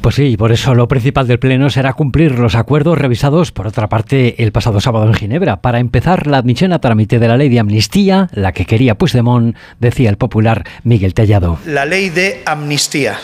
Pues 0.00 0.16
sí, 0.16 0.36
por 0.36 0.50
eso 0.50 0.74
lo 0.74 0.88
principal 0.88 1.28
del 1.28 1.38
Pleno 1.38 1.70
será 1.70 1.92
cumplir 1.92 2.38
los 2.38 2.56
acuerdos 2.56 2.98
revisados, 2.98 3.52
por 3.52 3.68
otra 3.68 3.88
parte, 3.88 4.42
el 4.42 4.50
pasado 4.50 4.80
sábado 4.80 5.06
en 5.06 5.14
Ginebra, 5.14 5.60
para 5.60 5.78
empezar 5.78 6.26
la 6.26 6.38
admisión 6.38 6.72
a 6.72 6.80
trámite 6.80 7.20
de 7.20 7.28
la 7.28 7.36
ley 7.36 7.48
de 7.48 7.60
amnistía, 7.60 8.28
la 8.32 8.52
que 8.52 8.66
quería 8.66 8.96
Puigdemont, 8.96 9.56
decía 9.78 10.10
el 10.10 10.16
popular 10.16 10.64
Miguel 10.82 11.14
Tellado 11.14 11.58
la 11.66 11.83
ley 11.84 12.10
de 12.10 12.42
amnistía, 12.46 13.18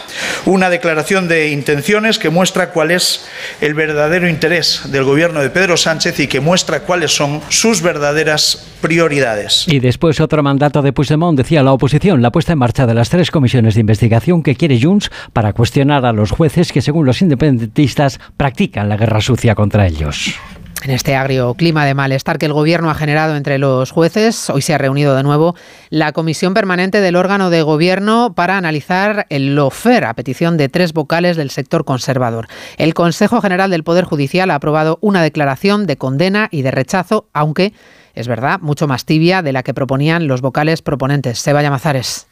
una 0.45 0.71
declaración 0.71 1.29
de 1.29 1.51
intenciones 1.51 2.19
que 2.19 2.31
muestra 2.31 2.71
cuál 2.71 2.91
es 2.91 3.27
el 3.61 3.75
verdadero 3.75 4.29
interés 4.29 4.83
del 4.91 5.05
gobierno 5.05 5.41
de 5.41 5.51
Pedro 5.51 5.77
Sánchez 5.77 6.19
y 6.21 6.27
que 6.27 6.41
muestra 6.41 6.81
cuáles 6.81 7.15
son 7.15 7.41
sus 7.49 7.83
verdaderas 7.83 8.67
prioridades. 8.81 9.67
Y 9.69 9.81
después 9.81 10.21
otro 10.21 10.43
mandato 10.43 10.83
de 10.83 10.93
Puigdemont 10.93 11.37
decía 11.37 11.63
la 11.63 11.73
oposición, 11.73 12.23
la 12.23 12.33
puesta 12.33 12.53
en 12.53 12.59
marcha 12.59 12.87
de 12.87 12.95
las 12.95 13.11
tres 13.11 13.31
comisiones 13.31 13.75
de 13.75 13.81
investigación 13.81 14.43
que 14.43 14.57
quiere 14.57 14.81
Junts 14.81 15.11
para 15.33 15.53
cuestionar 15.53 16.05
a 16.07 16.13
los 16.13 16.31
jueces 16.31 16.73
que 16.73 16.83
según 16.83 17.07
los 17.07 17.23
independentistas 17.23 18.21
practican 18.37 18.89
la 18.89 18.97
guerra 18.97 19.21
sucia 19.21 19.55
contra 19.55 19.87
ellos. 19.87 20.35
En 20.83 20.91
este 20.93 21.15
agrio 21.15 21.53
clima 21.55 21.85
de 21.85 21.93
malestar 21.93 22.39
que 22.39 22.47
el 22.47 22.55
Gobierno 22.55 22.89
ha 22.91 22.95
generado 22.95 23.37
entre 23.37 23.59
los 23.59 23.91
jueces, 23.91 24.49
hoy 24.49 24.63
se 24.63 24.73
ha 24.73 24.79
reunido 24.79 25.15
de 25.15 25.23
nuevo 25.23 25.55
la 25.91 26.13
Comisión 26.13 26.55
Permanente 26.55 27.03
del 27.03 27.17
órgano 27.17 27.51
de 27.51 27.61
Gobierno 27.61 28.33
para 28.35 28.57
analizar 28.57 29.27
el 29.29 29.55
LOFER 29.55 30.05
a 30.05 30.15
petición 30.15 30.57
de 30.57 30.71
tres 30.71 30.95
vocales 30.95 31.37
del 31.37 31.51
sector 31.51 31.85
conservador. 31.85 32.49
El 32.79 32.95
Consejo 32.95 33.43
General 33.43 33.71
del 33.71 33.85
Poder 33.85 34.05
Judicial 34.05 34.51
ha 34.51 34.55
aprobado 34.55 34.99
una 35.03 35.23
declaración 35.23 35.87
de 35.87 35.99
condena 35.99 36.49
y 36.51 36.63
de 36.63 36.71
rechazo, 36.71 37.29
aunque 37.35 37.75
es 38.15 38.27
verdad, 38.27 38.59
mucho 38.61 38.89
más 38.89 39.05
tibia 39.05 39.43
de 39.43 39.53
la 39.53 39.63
que 39.63 39.75
proponían 39.75 40.29
los 40.29 40.41
vocales 40.41 40.81
proponentes. 40.81 41.39
Seba 41.39 41.63
Llamazares. 41.63 42.30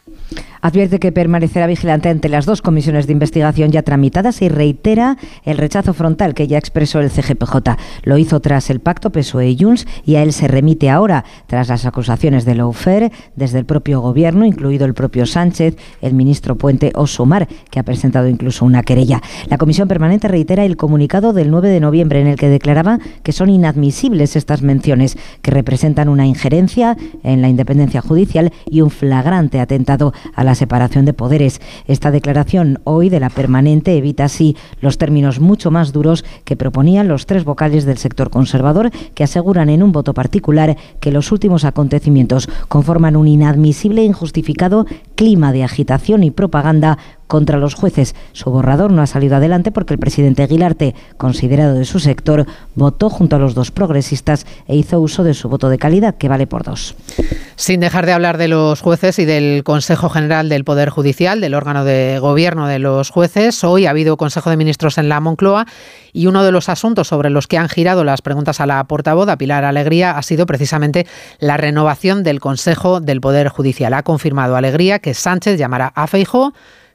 Advierte 0.61 0.99
que 0.99 1.13
permanecerá 1.13 1.67
vigilante 1.67 2.09
ante 2.09 2.29
las 2.29 2.45
dos 2.45 2.63
comisiones 2.63 3.07
de 3.07 3.13
investigación 3.13 3.71
ya 3.71 3.83
tramitadas 3.83 4.43
y 4.43 4.49
reitera 4.49 5.17
el 5.45 5.57
rechazo 5.57 5.95
frontal 5.95 6.35
que 6.35 6.49
ya 6.49 6.59
expresó 6.59 7.01
el 7.01 7.11
CGPJ. 7.11 7.77
Lo 8.03 8.19
hizo 8.19 8.41
tras 8.41 8.71
el 8.71 8.81
pacto 8.81 9.11
PSOE 9.11 9.51
y 9.51 9.59
y 10.05 10.17
a 10.17 10.23
él 10.23 10.33
se 10.33 10.49
remite 10.49 10.89
ahora 10.89 11.25
tras 11.47 11.69
las 11.69 11.85
acusaciones 11.85 12.45
de 12.45 12.55
Lawfare 12.55 13.13
desde 13.37 13.59
el 13.59 13.67
propio 13.67 14.01
gobierno, 14.01 14.47
incluido 14.47 14.87
el 14.87 14.95
propio 14.95 15.27
Sánchez, 15.27 15.77
el 16.01 16.15
ministro 16.15 16.57
Puente 16.57 16.93
o 16.95 17.07
Sumar, 17.07 17.49
que 17.71 17.81
ha 17.81 17.83
presentado 17.83 18.29
incluso 18.29 18.65
una 18.65 18.83
querella. 18.83 19.21
La 19.49 19.59
comisión 19.59 19.89
permanente 19.89 20.29
reitera 20.29 20.65
el 20.65 20.77
comunicado 20.77 21.33
del 21.33 21.51
9 21.51 21.69
de 21.69 21.81
noviembre 21.81 22.21
en 22.21 22.27
el 22.27 22.37
que 22.37 22.49
declaraba 22.49 22.99
que 23.23 23.33
son 23.33 23.51
inadmisibles 23.51 24.37
estas 24.37 24.63
menciones 24.63 25.19
que 25.43 25.51
representan 25.51 26.09
una 26.09 26.27
injerencia 26.27 26.97
en 27.23 27.43
la 27.43 27.49
independencia 27.49 28.01
judicial 28.01 28.53
y 28.71 28.81
un 28.81 28.91
flagrante 28.91 29.61
atentado 29.61 30.13
a 30.35 30.45
la 30.45 30.55
separación 30.55 31.05
de 31.05 31.13
poderes. 31.13 31.61
Esta 31.87 32.11
declaración 32.11 32.81
hoy 32.85 33.09
de 33.09 33.21
la 33.21 33.31
permanente 33.31 33.97
evita 33.97 34.25
así 34.25 34.57
los 34.81 34.99
términos 34.99 35.41
mucho 35.41 35.71
más 35.71 35.93
duros 35.93 36.25
que 36.45 36.57
proponían 36.57 37.09
los 37.09 37.27
tres 37.27 37.45
vocales 37.45 37.85
del 37.85 37.99
sector 37.99 38.31
conservador 38.31 38.91
que 39.15 39.25
aseguran 39.25 39.69
en 39.69 39.83
un 39.83 39.93
voto 39.93 40.15
particular 40.15 40.77
que 41.01 41.13
los 41.13 41.33
últimos 41.33 41.65
acontecimientos 41.65 42.49
conforman 42.69 43.17
un 43.17 43.29
inadmisible 43.29 44.03
e 44.03 44.05
injustificado 44.05 44.87
clima 45.19 45.53
de 45.53 45.65
agitación 45.65 46.23
y 46.23 46.31
propaganda 46.31 46.97
contra 47.27 47.59
los 47.59 47.75
jueces. 47.75 48.15
Su 48.33 48.51
borrador 48.51 48.91
no 48.93 49.03
ha 49.03 49.07
salido 49.07 49.37
adelante 49.37 49.73
porque 49.73 49.95
el 49.95 50.01
presidente 50.01 50.43
Aguilarte, 50.43 50.95
considerado 51.17 51.75
de 51.75 51.85
su 51.85 51.99
sector, 51.99 52.47
votó 52.75 53.11
junto 53.11 53.37
a 53.37 53.39
los 53.39 53.55
dos 53.55 53.71
progresistas 53.71 54.47
e 54.67 54.77
hizo 54.77 55.01
uso 55.01 55.25
de 55.25 55.35
su 55.35 55.49
voto 55.49 55.69
de 55.69 55.77
calidad, 55.77 56.15
que 56.17 56.29
vale 56.29 56.47
por 56.47 56.63
dos. 56.63 56.95
Sin 57.57 57.81
dejar 57.81 58.07
de 58.07 58.13
hablar 58.13 58.39
de 58.39 58.49
los 58.49 58.81
jueces 58.81 59.19
y 59.19 59.25
del 59.25 59.63
Consejo 59.65 60.09
General 60.09 60.49
del 60.49 60.65
Poder 60.65 60.89
Judicial, 60.89 61.41
del 61.41 61.55
órgano 61.55 61.85
de 61.85 62.19
gobierno 62.21 62.67
de 62.67 62.79
los 62.79 63.11
jueces, 63.11 63.63
hoy 63.65 63.87
ha 63.87 63.91
habido 63.91 64.17
Consejo 64.17 64.51
de 64.51 64.57
Ministros 64.57 64.97
en 64.99 65.09
la 65.09 65.21
Moncloa 65.21 65.67
y 66.13 66.27
uno 66.27 66.43
de 66.45 66.53
los 66.53 66.69
asuntos 66.69 67.09
sobre 67.09 67.31
los 67.31 67.47
que 67.47 67.59
han 67.59 67.69
girado 67.69 68.05
las 68.05 68.23
preguntas 68.23 68.61
a 68.61 68.67
la 68.67 68.83
portavoz, 68.85 69.29
a 69.29 69.37
Pilar 69.37 69.65
Alegría, 69.65 70.13
ha 70.13 70.23
sido 70.23 70.47
precisamente 70.47 71.07
la 71.41 71.57
renovación 71.57 72.23
del 72.23 72.41
Consejo 72.41 73.01
del 73.01 73.21
Poder 73.21 73.49
Judicial. 73.49 73.93
Ha 73.93 74.03
confirmado 74.03 74.57
Alegría 74.57 75.01
que 75.01 75.08
Sánchez 75.15 75.59
llamará 75.59 75.93
a 75.95 76.07
Feijó 76.07 76.53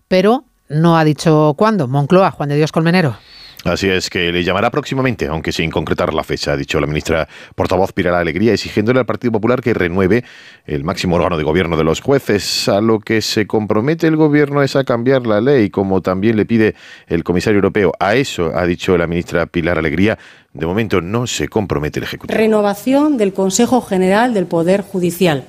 pero 0.08 0.46
no 0.70 0.96
ha 0.96 1.04
dicho 1.04 1.56
cuándo. 1.58 1.88
Moncloa, 1.88 2.30
Juan 2.30 2.50
de 2.50 2.56
Dios 2.56 2.72
Colmenero. 2.72 3.18
Así 3.66 3.90
es 3.90 4.10
que 4.10 4.32
le 4.32 4.44
llamará 4.44 4.70
próximamente, 4.70 5.28
aunque 5.28 5.54
sin 5.54 5.72
concretar 5.72 6.14
la 6.14 6.24
fecha, 6.24 6.52
ha 6.52 6.58
dicho 6.58 6.82
la 6.82 6.86
ministra 6.86 7.30
portavoz 7.56 7.94
Pilar 7.94 8.14
Alegría, 8.14 8.54
exigiéndole 8.54 9.00
al 9.00 9.06
Partido 9.06 9.32
Popular 9.32 9.62
que 9.62 9.74
renueve 9.74 10.26
el 10.66 10.84
máximo 10.84 11.16
órgano 11.16 11.38
de 11.38 11.44
gobierno 11.44 11.78
de 11.78 11.86
los 11.86 12.02
jueces. 12.02 12.68
A 12.68 12.82
lo 12.82 13.00
que 13.00 13.22
se 13.22 13.48
compromete 13.48 14.06
el 14.06 14.18
gobierno 14.18 14.62
es 14.62 14.76
a 14.76 14.84
cambiar 14.84 15.26
la 15.26 15.40
ley, 15.40 15.70
como 15.70 16.02
también 16.02 16.36
le 16.36 16.46
pide 16.46 16.76
el 17.08 17.24
comisario 17.24 17.56
europeo. 17.56 17.94
A 18.00 18.16
eso 18.16 18.52
ha 18.54 18.66
dicho 18.66 18.98
la 18.98 19.08
ministra 19.08 19.46
Pilar 19.46 19.78
Alegría. 19.78 20.20
De 20.52 20.66
momento 20.66 21.02
no 21.02 21.26
se 21.26 21.48
compromete 21.48 22.00
el 22.00 22.04
Ejecutivo. 22.04 22.38
Renovación 22.38 23.18
del 23.18 23.34
Consejo 23.34 23.82
General 23.82 24.34
del 24.34 24.46
Poder 24.46 24.82
Judicial. 24.82 25.46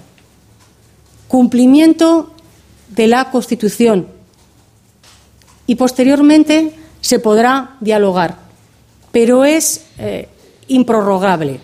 Cumplimiento 1.26 2.34
de 2.88 3.07
la 3.07 3.31
Constitución 3.31 4.09
y 5.67 5.76
posteriormente 5.76 6.73
se 7.00 7.19
podrá 7.19 7.76
dialogar, 7.81 8.37
pero 9.12 9.45
es 9.45 9.87
eh, 9.99 10.29
improrrogable. 10.69 11.61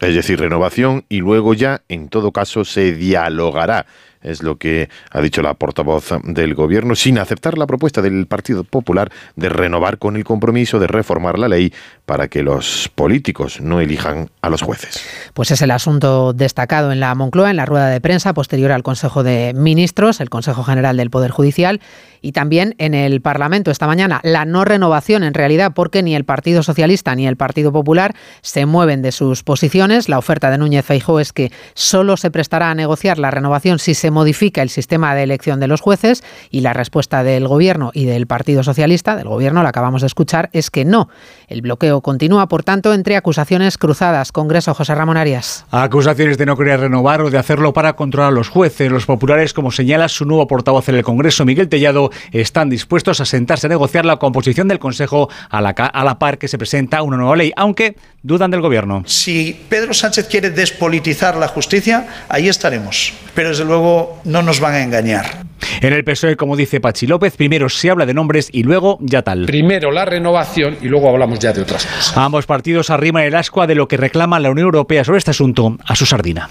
Es 0.00 0.14
decir, 0.14 0.40
renovación 0.40 1.04
y 1.08 1.18
luego 1.18 1.52
ya, 1.52 1.82
en 1.88 2.08
todo 2.08 2.32
caso, 2.32 2.64
se 2.64 2.94
dialogará 2.94 3.86
es 4.22 4.42
lo 4.42 4.56
que 4.56 4.88
ha 5.10 5.20
dicho 5.20 5.42
la 5.42 5.54
portavoz 5.54 6.10
del 6.24 6.54
Gobierno, 6.54 6.94
sin 6.94 7.18
aceptar 7.18 7.58
la 7.58 7.66
propuesta 7.66 8.02
del 8.02 8.26
Partido 8.26 8.64
Popular 8.64 9.10
de 9.36 9.48
renovar 9.48 9.98
con 9.98 10.16
el 10.16 10.24
compromiso 10.24 10.78
de 10.78 10.86
reformar 10.86 11.38
la 11.38 11.48
ley 11.48 11.72
para 12.06 12.28
que 12.28 12.42
los 12.42 12.90
políticos 12.94 13.60
no 13.60 13.80
elijan 13.80 14.30
a 14.42 14.50
los 14.50 14.62
jueces. 14.62 15.02
Pues 15.34 15.50
es 15.50 15.62
el 15.62 15.70
asunto 15.70 16.32
destacado 16.32 16.92
en 16.92 17.00
la 17.00 17.14
Moncloa, 17.14 17.50
en 17.50 17.56
la 17.56 17.66
rueda 17.66 17.88
de 17.88 18.00
prensa 18.00 18.34
posterior 18.34 18.72
al 18.72 18.82
Consejo 18.82 19.22
de 19.22 19.52
Ministros, 19.54 20.20
el 20.20 20.30
Consejo 20.30 20.64
General 20.64 20.96
del 20.96 21.10
Poder 21.10 21.30
Judicial 21.30 21.80
y 22.20 22.32
también 22.32 22.74
en 22.78 22.94
el 22.94 23.20
Parlamento 23.20 23.70
esta 23.70 23.86
mañana. 23.86 24.20
La 24.22 24.44
no 24.44 24.64
renovación, 24.64 25.22
en 25.22 25.34
realidad, 25.34 25.72
porque 25.74 26.02
ni 26.02 26.14
el 26.14 26.24
Partido 26.24 26.62
Socialista 26.62 27.14
ni 27.14 27.26
el 27.26 27.36
Partido 27.36 27.72
Popular 27.72 28.14
se 28.42 28.66
mueven 28.66 29.02
de 29.02 29.12
sus 29.12 29.42
posiciones. 29.42 30.08
La 30.08 30.18
oferta 30.18 30.50
de 30.50 30.58
Núñez 30.58 30.84
Feijóo 30.84 31.20
es 31.20 31.32
que 31.32 31.52
solo 31.74 32.16
se 32.16 32.30
prestará 32.30 32.70
a 32.70 32.74
negociar 32.74 33.18
la 33.18 33.30
renovación 33.30 33.78
si 33.78 33.94
se 33.94 34.09
modifica 34.10 34.62
el 34.62 34.70
sistema 34.70 35.14
de 35.14 35.22
elección 35.22 35.60
de 35.60 35.66
los 35.66 35.80
jueces 35.80 36.22
y 36.50 36.60
la 36.60 36.72
respuesta 36.72 37.22
del 37.22 37.48
Gobierno 37.48 37.90
y 37.94 38.04
del 38.04 38.26
Partido 38.26 38.62
Socialista, 38.62 39.16
del 39.16 39.28
Gobierno, 39.28 39.62
la 39.62 39.70
acabamos 39.70 40.02
de 40.02 40.06
escuchar, 40.06 40.50
es 40.52 40.70
que 40.70 40.84
no. 40.84 41.08
El 41.48 41.62
bloqueo 41.62 42.00
continúa, 42.00 42.48
por 42.48 42.62
tanto, 42.62 42.94
entre 42.94 43.16
acusaciones 43.16 43.76
cruzadas. 43.78 44.32
Congreso 44.32 44.74
José 44.74 44.94
Ramón 44.94 45.16
Arias. 45.16 45.64
Acusaciones 45.70 46.38
de 46.38 46.46
no 46.46 46.56
querer 46.56 46.80
renovar 46.80 47.22
o 47.22 47.30
de 47.30 47.38
hacerlo 47.38 47.72
para 47.72 47.94
controlar 47.94 48.28
a 48.28 48.34
los 48.34 48.48
jueces. 48.48 48.90
Los 48.90 49.06
populares, 49.06 49.52
como 49.52 49.70
señala 49.70 50.08
su 50.08 50.24
nuevo 50.24 50.46
portavoz 50.46 50.88
en 50.88 50.94
el 50.96 51.02
Congreso, 51.02 51.44
Miguel 51.44 51.68
Tellado, 51.68 52.10
están 52.32 52.70
dispuestos 52.70 53.20
a 53.20 53.24
sentarse 53.24 53.66
a 53.66 53.70
negociar 53.70 54.04
la 54.04 54.16
composición 54.16 54.68
del 54.68 54.78
Consejo 54.78 55.28
a 55.48 55.60
la, 55.60 55.70
a 55.70 56.04
la 56.04 56.18
par 56.18 56.38
que 56.38 56.48
se 56.48 56.58
presenta 56.58 57.02
una 57.02 57.16
nueva 57.16 57.36
ley, 57.36 57.52
aunque 57.56 57.96
dudan 58.22 58.50
del 58.50 58.60
Gobierno. 58.60 59.02
Si 59.06 59.60
Pedro 59.68 59.94
Sánchez 59.94 60.28
quiere 60.28 60.50
despolitizar 60.50 61.36
la 61.36 61.48
justicia, 61.48 62.06
ahí 62.28 62.48
estaremos. 62.48 63.12
Pero 63.34 63.50
desde 63.50 63.64
luego 63.64 63.99
no 64.24 64.42
nos 64.42 64.60
van 64.60 64.74
a 64.74 64.82
engañar. 64.82 65.44
En 65.80 65.92
el 65.92 66.04
PSOE, 66.04 66.36
como 66.36 66.56
dice 66.56 66.80
Pachi 66.80 67.06
López, 67.06 67.36
primero 67.36 67.68
se 67.68 67.90
habla 67.90 68.06
de 68.06 68.14
nombres 68.14 68.48
y 68.52 68.62
luego 68.62 68.98
ya 69.00 69.22
tal. 69.22 69.46
Primero 69.46 69.90
la 69.90 70.04
renovación 70.04 70.76
y 70.80 70.88
luego 70.88 71.08
hablamos 71.08 71.38
ya 71.38 71.52
de 71.52 71.62
otras 71.62 71.84
cosas. 71.84 72.16
Ambos 72.16 72.46
partidos 72.46 72.90
arriman 72.90 73.24
el 73.24 73.34
ascua 73.34 73.66
de 73.66 73.74
lo 73.74 73.88
que 73.88 73.96
reclama 73.96 74.40
la 74.40 74.50
Unión 74.50 74.66
Europea 74.66 75.04
sobre 75.04 75.18
este 75.18 75.30
asunto 75.30 75.76
a 75.86 75.96
su 75.96 76.06
sardina. 76.06 76.48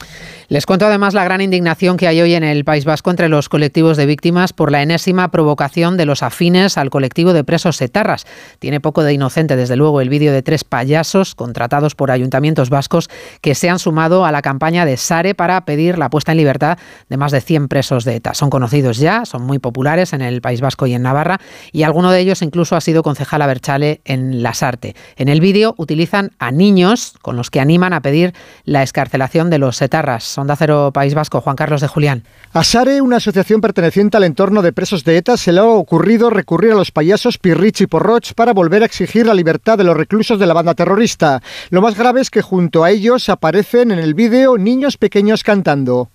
Les 0.50 0.66
cuento 0.66 0.88
además 0.88 1.14
la 1.14 1.24
gran 1.24 1.42
indignación 1.42 1.96
que 1.96 2.08
hay 2.08 2.20
hoy 2.22 2.34
en 2.34 2.44
el 2.44 2.66
País 2.66 2.84
Vasco 2.84 3.12
entre 3.12 3.30
los 3.30 3.50
colectivos 3.50 3.98
de 3.98 4.08
víctimas 4.08 4.52
por 4.52 4.72
la 4.72 4.82
enésima 4.82 5.30
provocación 5.30 5.96
de 5.96 6.08
los 6.08 6.24
afines 6.24 6.76
al 6.80 6.90
colectivo 6.90 7.34
de 7.34 7.44
presos 7.44 7.80
etarras. 7.84 8.26
Tiene 8.58 8.80
poco 8.80 9.04
de 9.04 9.14
inocente, 9.14 9.56
desde 9.56 9.76
luego, 9.76 10.02
el 10.02 10.10
vídeo 10.10 10.34
de 10.34 10.42
tres 10.42 10.64
payasos 10.64 11.36
contratados 11.36 11.94
por 11.94 12.10
ayuntamientos 12.10 12.72
vascos 12.72 13.12
que 13.42 13.54
se 13.54 13.70
han 13.70 13.78
sumado 13.78 14.26
a 14.26 14.32
la 14.32 14.42
campaña 14.42 14.86
de 14.86 14.98
Sare 14.98 15.36
para 15.36 15.66
pedir 15.66 16.00
la 16.00 16.10
puesta 16.10 16.32
en 16.32 16.40
libertad 16.40 16.80
de 17.10 17.18
más 17.18 17.32
de 17.32 17.42
100 17.42 17.68
presos 17.68 18.04
de 18.04 18.16
ETA. 18.16 18.34
Son 18.34 18.50
conocidos 18.50 18.98
ya, 18.98 19.26
son 19.26 19.44
muy 19.44 19.60
populares 19.60 20.14
en 20.14 20.24
el 20.24 20.42
País 20.42 20.62
Vasco 20.62 20.88
y 20.88 20.96
en 20.96 21.04
Navarra, 21.04 21.40
y 21.72 21.84
alguno 21.84 22.10
de 22.10 22.22
ellos 22.22 22.42
incluso 22.42 22.76
ha 22.76 22.82
sido 22.82 23.04
concejal 23.04 23.46
Berchale 23.46 24.02
en 24.04 24.42
Lasarte. 24.42 24.96
En 25.16 25.30
el 25.30 25.42
vídeo 25.42 25.76
utilizan 25.78 26.32
a 26.40 26.52
niños 26.52 27.14
con 27.22 27.36
los 27.36 27.52
que 27.52 27.60
animan 27.60 27.94
a 27.94 28.02
pedir 28.02 28.34
la 28.64 28.82
escarcelación 28.82 29.52
de 29.52 29.60
los 29.60 29.80
etarras. 29.84 30.39
Onda 30.40 30.56
Cero 30.56 30.92
País 30.94 31.14
Vasco, 31.14 31.42
Juan 31.42 31.56
Carlos 31.56 31.82
de 31.82 31.88
Julián. 31.88 32.24
A 32.54 32.64
SARE, 32.64 33.02
una 33.02 33.18
asociación 33.18 33.62
perteneciente 33.62 34.18
al 34.18 34.24
entorno 34.24 34.62
de 34.62 34.74
presos 34.74 35.04
de 35.04 35.18
ETA, 35.18 35.38
se 35.38 35.52
le 35.52 35.60
ha 35.60 35.66
ocurrido 35.66 36.30
recurrir 36.30 36.72
a 36.72 36.76
los 36.76 36.92
payasos 36.92 37.38
Pirrich 37.38 37.82
y 37.82 37.88
Porroch 37.88 38.34
para 38.34 38.54
volver 38.54 38.82
a 38.82 38.86
exigir 38.86 39.26
la 39.26 39.34
libertad 39.34 39.78
de 39.78 39.84
los 39.84 39.96
reclusos 39.96 40.40
de 40.40 40.48
la 40.48 40.54
banda 40.54 40.74
terrorista. 40.74 41.42
Lo 41.70 41.82
más 41.82 41.98
grave 41.98 42.22
es 42.22 42.30
que 42.30 42.42
junto 42.42 42.84
a 42.84 42.90
ellos 42.90 43.30
aparecen 43.30 43.92
en 43.92 44.00
el 44.00 44.14
vídeo 44.14 44.58
niños 44.58 44.98
pequeños 44.98 45.44
cantando. 45.44 46.10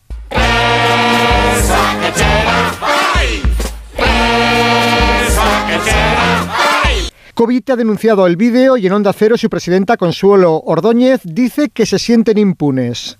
Covite 7.34 7.72
ha 7.72 7.76
denunciado 7.76 8.26
el 8.28 8.36
vídeo 8.36 8.76
y 8.76 8.86
en 8.86 8.92
Onda 8.92 9.12
Cero 9.12 9.36
su 9.36 9.50
presidenta 9.50 9.96
Consuelo 9.96 10.62
Ordóñez 10.64 11.20
dice 11.24 11.68
que 11.68 11.84
se 11.84 11.98
sienten 11.98 12.38
impunes 12.38 13.18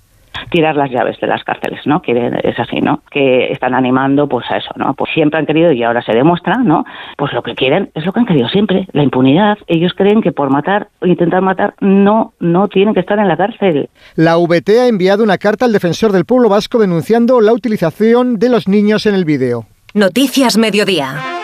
tirar 0.51 0.77
las 0.77 0.91
llaves 0.91 1.19
de 1.21 1.27
las 1.27 1.45
cárceles, 1.45 1.81
¿no? 1.87 2.03
Que 2.03 2.31
es 2.43 2.59
así, 2.59 2.81
¿no? 2.81 3.03
Que 3.11 3.53
están 3.53 3.75
animando 3.75 4.29
pues 4.29 4.51
a 4.51 4.57
eso, 4.57 4.71
¿no? 4.77 4.95
Pues 4.95 5.11
siempre 5.13 5.39
han 5.39 5.47
querido 5.47 5.73
y 5.73 5.83
ahora 5.83 6.03
se 6.03 6.13
demuestra, 6.13 6.57
¿no? 6.57 6.85
Pues 7.17 7.33
lo 7.33 7.43
que 7.43 7.55
quieren 7.55 7.91
es 7.95 8.05
lo 8.05 8.13
que 8.13 8.21
han 8.21 8.27
querido 8.27 8.49
siempre, 8.49 8.87
la 8.93 9.03
impunidad. 9.03 9.59
Ellos 9.67 9.93
creen 9.97 10.23
que 10.23 10.33
por 10.33 10.51
matar 10.51 10.89
o 11.01 11.07
intentar 11.07 11.43
matar 11.43 11.75
no 11.81 12.33
no 12.41 12.69
tienen 12.69 12.95
que 12.95 13.01
estar 13.01 13.19
en 13.19 13.29
la 13.29 13.37
cárcel. 13.37 13.89
La 14.17 14.37
VT 14.37 14.69
ha 14.81 14.89
enviado 14.89 15.23
una 15.23 15.39
carta 15.39 15.65
al 15.65 15.73
defensor 15.73 16.13
del 16.13 16.25
pueblo 16.25 16.49
vasco 16.49 16.79
denunciando 16.79 17.41
la 17.41 17.53
utilización 17.53 18.39
de 18.39 18.49
los 18.49 18.69
niños 18.69 19.07
en 19.07 19.15
el 19.15 19.25
vídeo. 19.25 19.67
Noticias 19.95 20.57
Mediodía. 20.57 21.44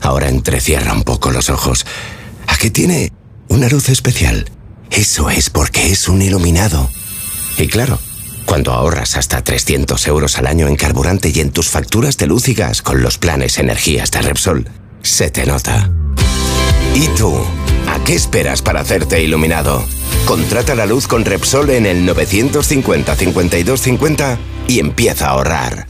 Ahora 0.00 0.28
entrecierra 0.28 0.92
un 0.92 1.02
poco 1.02 1.30
los 1.30 1.50
ojos. 1.50 1.86
¿A 2.46 2.56
qué 2.56 2.70
tiene 2.70 3.12
una 3.48 3.68
luz 3.68 3.88
especial? 3.88 4.50
Eso 4.90 5.30
es 5.30 5.50
porque 5.50 5.92
es 5.92 6.08
un 6.08 6.22
iluminado. 6.22 6.90
Y 7.58 7.66
claro, 7.68 7.98
cuando 8.46 8.72
ahorras 8.72 9.16
hasta 9.16 9.42
300 9.42 10.06
euros 10.08 10.38
al 10.38 10.46
año 10.46 10.66
en 10.66 10.76
carburante 10.76 11.30
y 11.32 11.40
en 11.40 11.50
tus 11.50 11.68
facturas 11.68 12.16
de 12.16 12.26
luz 12.26 12.48
y 12.48 12.54
gas 12.54 12.82
con 12.82 13.02
los 13.02 13.18
planes 13.18 13.58
energías 13.58 14.10
de 14.10 14.22
Repsol, 14.22 14.68
se 15.02 15.30
te 15.30 15.46
nota. 15.46 15.90
¿Y 16.94 17.06
tú? 17.16 17.32
¿A 17.86 18.02
qué 18.04 18.14
esperas 18.14 18.62
para 18.62 18.80
hacerte 18.80 19.22
iluminado? 19.22 19.84
Contrata 20.26 20.74
la 20.74 20.86
luz 20.86 21.06
con 21.06 21.24
Repsol 21.24 21.70
en 21.70 21.86
el 21.86 22.04
950 22.04 23.14
5250 23.14 24.38
y 24.66 24.80
empieza 24.80 25.26
a 25.26 25.30
ahorrar. 25.30 25.89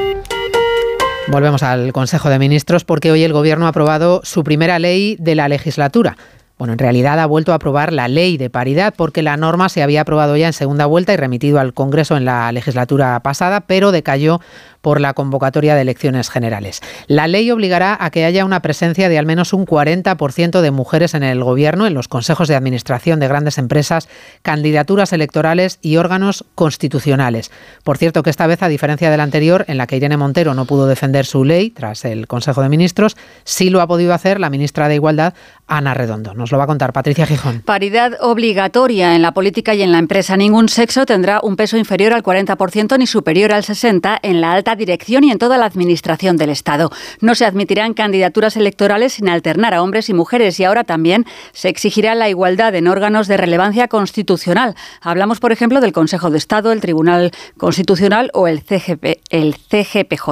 Volvemos 1.31 1.63
al 1.63 1.93
Consejo 1.93 2.29
de 2.29 2.39
Ministros 2.39 2.83
porque 2.83 3.09
hoy 3.09 3.23
el 3.23 3.31
Gobierno 3.31 3.65
ha 3.65 3.69
aprobado 3.69 4.19
su 4.25 4.43
primera 4.43 4.79
ley 4.79 5.15
de 5.17 5.35
la 5.35 5.47
legislatura. 5.47 6.17
Bueno, 6.57 6.73
en 6.73 6.79
realidad 6.79 7.17
ha 7.21 7.25
vuelto 7.25 7.53
a 7.53 7.55
aprobar 7.55 7.93
la 7.93 8.09
ley 8.09 8.35
de 8.35 8.49
paridad 8.49 8.93
porque 8.97 9.21
la 9.21 9.37
norma 9.37 9.69
se 9.69 9.81
había 9.81 10.01
aprobado 10.01 10.35
ya 10.35 10.47
en 10.47 10.53
segunda 10.53 10.87
vuelta 10.87 11.13
y 11.13 11.15
remitido 11.15 11.61
al 11.61 11.73
Congreso 11.73 12.17
en 12.17 12.25
la 12.25 12.51
legislatura 12.51 13.17
pasada, 13.21 13.61
pero 13.61 13.93
decayó 13.93 14.41
por 14.81 14.99
la 14.99 15.13
convocatoria 15.13 15.75
de 15.75 15.81
elecciones 15.81 16.29
generales. 16.29 16.81
La 17.07 17.27
ley 17.27 17.49
obligará 17.51 17.97
a 17.99 18.09
que 18.09 18.25
haya 18.25 18.45
una 18.45 18.61
presencia 18.61 19.09
de 19.09 19.17
al 19.17 19.25
menos 19.25 19.53
un 19.53 19.65
40% 19.65 20.61
de 20.61 20.71
mujeres 20.71 21.13
en 21.13 21.23
el 21.23 21.43
gobierno, 21.43 21.87
en 21.87 21.93
los 21.93 22.07
consejos 22.07 22.47
de 22.47 22.55
administración 22.55 23.19
de 23.19 23.27
grandes 23.27 23.57
empresas, 23.57 24.09
candidaturas 24.41 25.13
electorales 25.13 25.79
y 25.81 25.97
órganos 25.97 26.45
constitucionales. 26.55 27.51
Por 27.83 27.97
cierto, 27.97 28.23
que 28.23 28.29
esta 28.29 28.47
vez, 28.47 28.63
a 28.63 28.67
diferencia 28.67 29.09
de 29.09 29.17
la 29.17 29.23
anterior, 29.23 29.65
en 29.67 29.77
la 29.77 29.87
que 29.87 29.97
Irene 29.97 30.17
Montero 30.17 30.53
no 30.53 30.65
pudo 30.65 30.87
defender 30.87 31.25
su 31.25 31.43
ley 31.43 31.69
tras 31.69 32.05
el 32.05 32.27
Consejo 32.27 32.61
de 32.61 32.69
Ministros, 32.69 33.15
sí 33.43 33.69
lo 33.69 33.81
ha 33.81 33.87
podido 33.87 34.13
hacer 34.13 34.39
la 34.39 34.49
ministra 34.49 34.87
de 34.87 34.95
Igualdad, 34.95 35.33
Ana 35.67 35.93
Redondo. 35.93 36.33
Nos 36.33 36.51
lo 36.51 36.57
va 36.57 36.65
a 36.65 36.67
contar 36.67 36.93
Patricia 36.93 37.25
Gijón. 37.25 37.61
Paridad 37.61 38.13
obligatoria 38.21 39.15
en 39.15 39.21
la 39.21 39.33
política 39.33 39.73
y 39.73 39.81
en 39.81 39.91
la 39.91 39.99
empresa. 39.99 40.35
Ningún 40.35 40.69
sexo 40.69 41.05
tendrá 41.05 41.39
un 41.41 41.55
peso 41.55 41.77
inferior 41.77 42.13
al 42.13 42.23
40% 42.23 42.97
ni 42.97 43.07
superior 43.07 43.51
al 43.51 43.63
60% 43.63 44.19
en 44.21 44.41
la 44.41 44.51
alta 44.51 44.70
dirección 44.75 45.23
y 45.23 45.31
en 45.31 45.37
toda 45.37 45.57
la 45.57 45.65
administración 45.65 46.37
del 46.37 46.49
Estado. 46.49 46.89
No 47.19 47.35
se 47.35 47.45
admitirán 47.45 47.93
candidaturas 47.93 48.55
electorales 48.57 49.13
sin 49.13 49.29
alternar 49.29 49.73
a 49.73 49.81
hombres 49.81 50.09
y 50.09 50.13
mujeres 50.13 50.59
y 50.59 50.63
ahora 50.63 50.83
también 50.83 51.25
se 51.53 51.69
exigirá 51.69 52.15
la 52.15 52.29
igualdad 52.29 52.75
en 52.75 52.87
órganos 52.87 53.27
de 53.27 53.37
relevancia 53.37 53.87
constitucional. 53.87 54.75
Hablamos, 55.01 55.39
por 55.39 55.51
ejemplo, 55.51 55.81
del 55.81 55.93
Consejo 55.93 56.29
de 56.29 56.37
Estado, 56.37 56.71
el 56.71 56.81
Tribunal 56.81 57.31
Constitucional 57.57 58.29
o 58.33 58.47
el, 58.47 58.61
CGP, 58.61 59.21
el 59.29 59.55
CGPJ. 59.55 60.29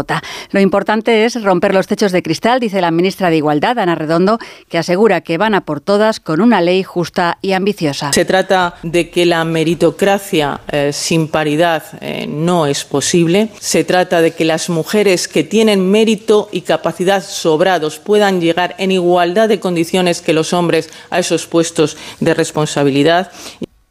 Lo 0.52 0.60
importante 0.60 1.26
es 1.26 1.42
romper 1.44 1.74
los 1.74 1.88
techos 1.88 2.12
de 2.12 2.24
cristal, 2.24 2.60
dice 2.60 2.82
la 2.82 2.92
ministra 2.92 3.30
de 3.30 3.38
Igualdad, 3.38 3.80
Ana 3.80 3.96
Redondo, 3.96 4.40
que 4.68 4.78
asegura 4.78 5.22
que 5.22 5.38
van 5.38 5.56
a 5.56 5.62
por 5.62 5.82
todas 5.82 6.20
con 6.20 6.42
una 6.42 6.62
ley 6.62 6.84
justa 6.84 7.38
y 7.42 7.54
ambiciosa. 7.54 8.14
Se 8.14 8.26
trata 8.26 8.76
de 8.84 9.10
que 9.10 9.26
la 9.26 9.44
meritocracia 9.46 10.62
eh, 10.72 10.92
sin 10.94 11.28
paridad 11.28 11.84
eh, 12.02 12.28
no 12.28 12.66
es 12.66 12.84
posible. 12.84 13.50
Se 13.60 13.84
trata 13.84 14.22
de 14.22 14.29
que 14.32 14.46
las 14.46 14.70
mujeres 14.70 15.28
que 15.28 15.44
tienen 15.44 15.90
mérito 15.90 16.50
y 16.52 16.62
capacidad 16.62 17.24
sobrados 17.24 18.00
puedan 18.00 18.42
llegar 18.42 18.76
en 18.78 18.92
igualdad 18.92 19.50
de 19.50 19.60
condiciones 19.60 20.22
que 20.22 20.34
los 20.34 20.54
hombres 20.54 20.90
a 21.10 21.20
esos 21.20 21.46
puestos 21.46 21.98
de 22.20 22.34
responsabilidad. 22.34 23.32